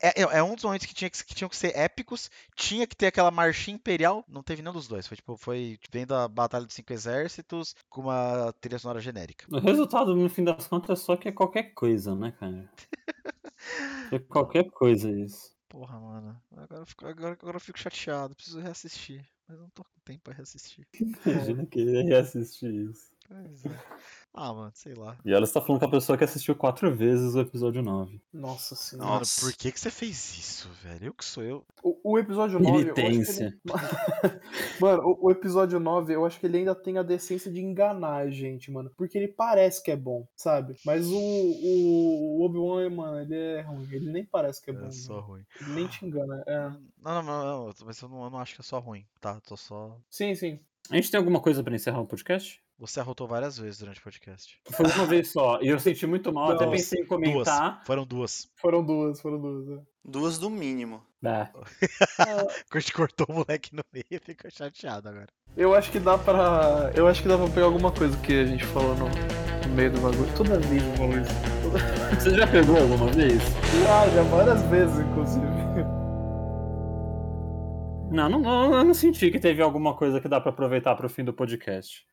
[0.00, 2.30] É, é, é, um dos momentos que, tinha que, que tinham que ser épicos.
[2.54, 4.24] Tinha que ter aquela marchinha imperial.
[4.28, 5.06] Não teve nenhum dos dois.
[5.06, 8.17] Foi tipo, foi vendo a Batalha dos Cinco Exércitos com uma
[8.60, 9.46] trilha sonora genérica.
[9.50, 12.70] O resultado, no fim das contas, é só que é qualquer coisa, né, cara?
[14.12, 15.56] é qualquer coisa isso.
[15.68, 16.40] Porra, mano.
[16.50, 18.34] Agora, agora, agora eu fico chateado.
[18.34, 19.26] Preciso reassistir.
[19.46, 20.86] Mas não tô com tempo pra reassistir.
[21.26, 23.10] Imagina que ia reassistir isso.
[23.28, 23.80] Pois é.
[24.34, 25.16] Ah, mano, sei lá.
[25.24, 28.20] E ela está falando com a pessoa que assistiu quatro vezes o episódio 9.
[28.32, 29.18] Nossa senhora.
[29.18, 29.40] Nossa.
[29.40, 31.06] por que, que você fez isso, velho?
[31.06, 31.66] Eu que sou eu.
[31.82, 32.92] O, o episódio 9.
[32.92, 33.46] Penitência.
[33.46, 33.60] Ele...
[34.80, 38.16] mano, o, o, episódio 9, eu acho que ele ainda tem a decência de enganar
[38.16, 38.92] a gente, mano.
[38.96, 40.76] Porque ele parece que é bom, sabe?
[40.84, 43.88] Mas o, o, o Obi-Wan, mano, ele é ruim.
[43.90, 44.86] Ele nem parece que é, é bom.
[44.86, 45.44] É só ruim.
[45.60, 46.44] Ele nem te engana.
[46.46, 46.70] É.
[47.02, 49.40] Não, não, não, não, mas eu não, eu não acho que é só ruim, tá?
[49.40, 49.98] Tô só.
[50.08, 50.60] Sim, sim.
[50.90, 52.62] A gente tem alguma coisa para encerrar o podcast?
[52.78, 54.56] Você arrotou várias vezes durante o podcast.
[54.70, 55.60] Foi uma vez só.
[55.60, 57.72] E eu senti muito mal, até pensei em comentar.
[57.72, 57.86] Duas.
[57.86, 58.48] Foram duas.
[58.54, 59.68] Foram duas, foram duas.
[59.68, 59.82] É.
[60.04, 61.02] Duas do mínimo.
[61.24, 61.48] É.
[62.70, 65.26] Quando cortou o moleque no meio, ficou chateado agora.
[65.56, 66.92] Eu acho que dá pra.
[66.94, 69.90] Eu acho que dá pra pegar alguma coisa que a gente falou no, no meio
[69.90, 70.32] do bagulho.
[70.36, 71.30] Toda vez eu falo isso.
[71.62, 72.14] Toda...
[72.14, 73.42] Você já pegou alguma vez?
[73.82, 75.46] Já, já várias vezes, inclusive.
[78.10, 81.10] Não, não, eu não senti que teve alguma coisa que dá para aproveitar para o
[81.10, 82.06] fim do podcast.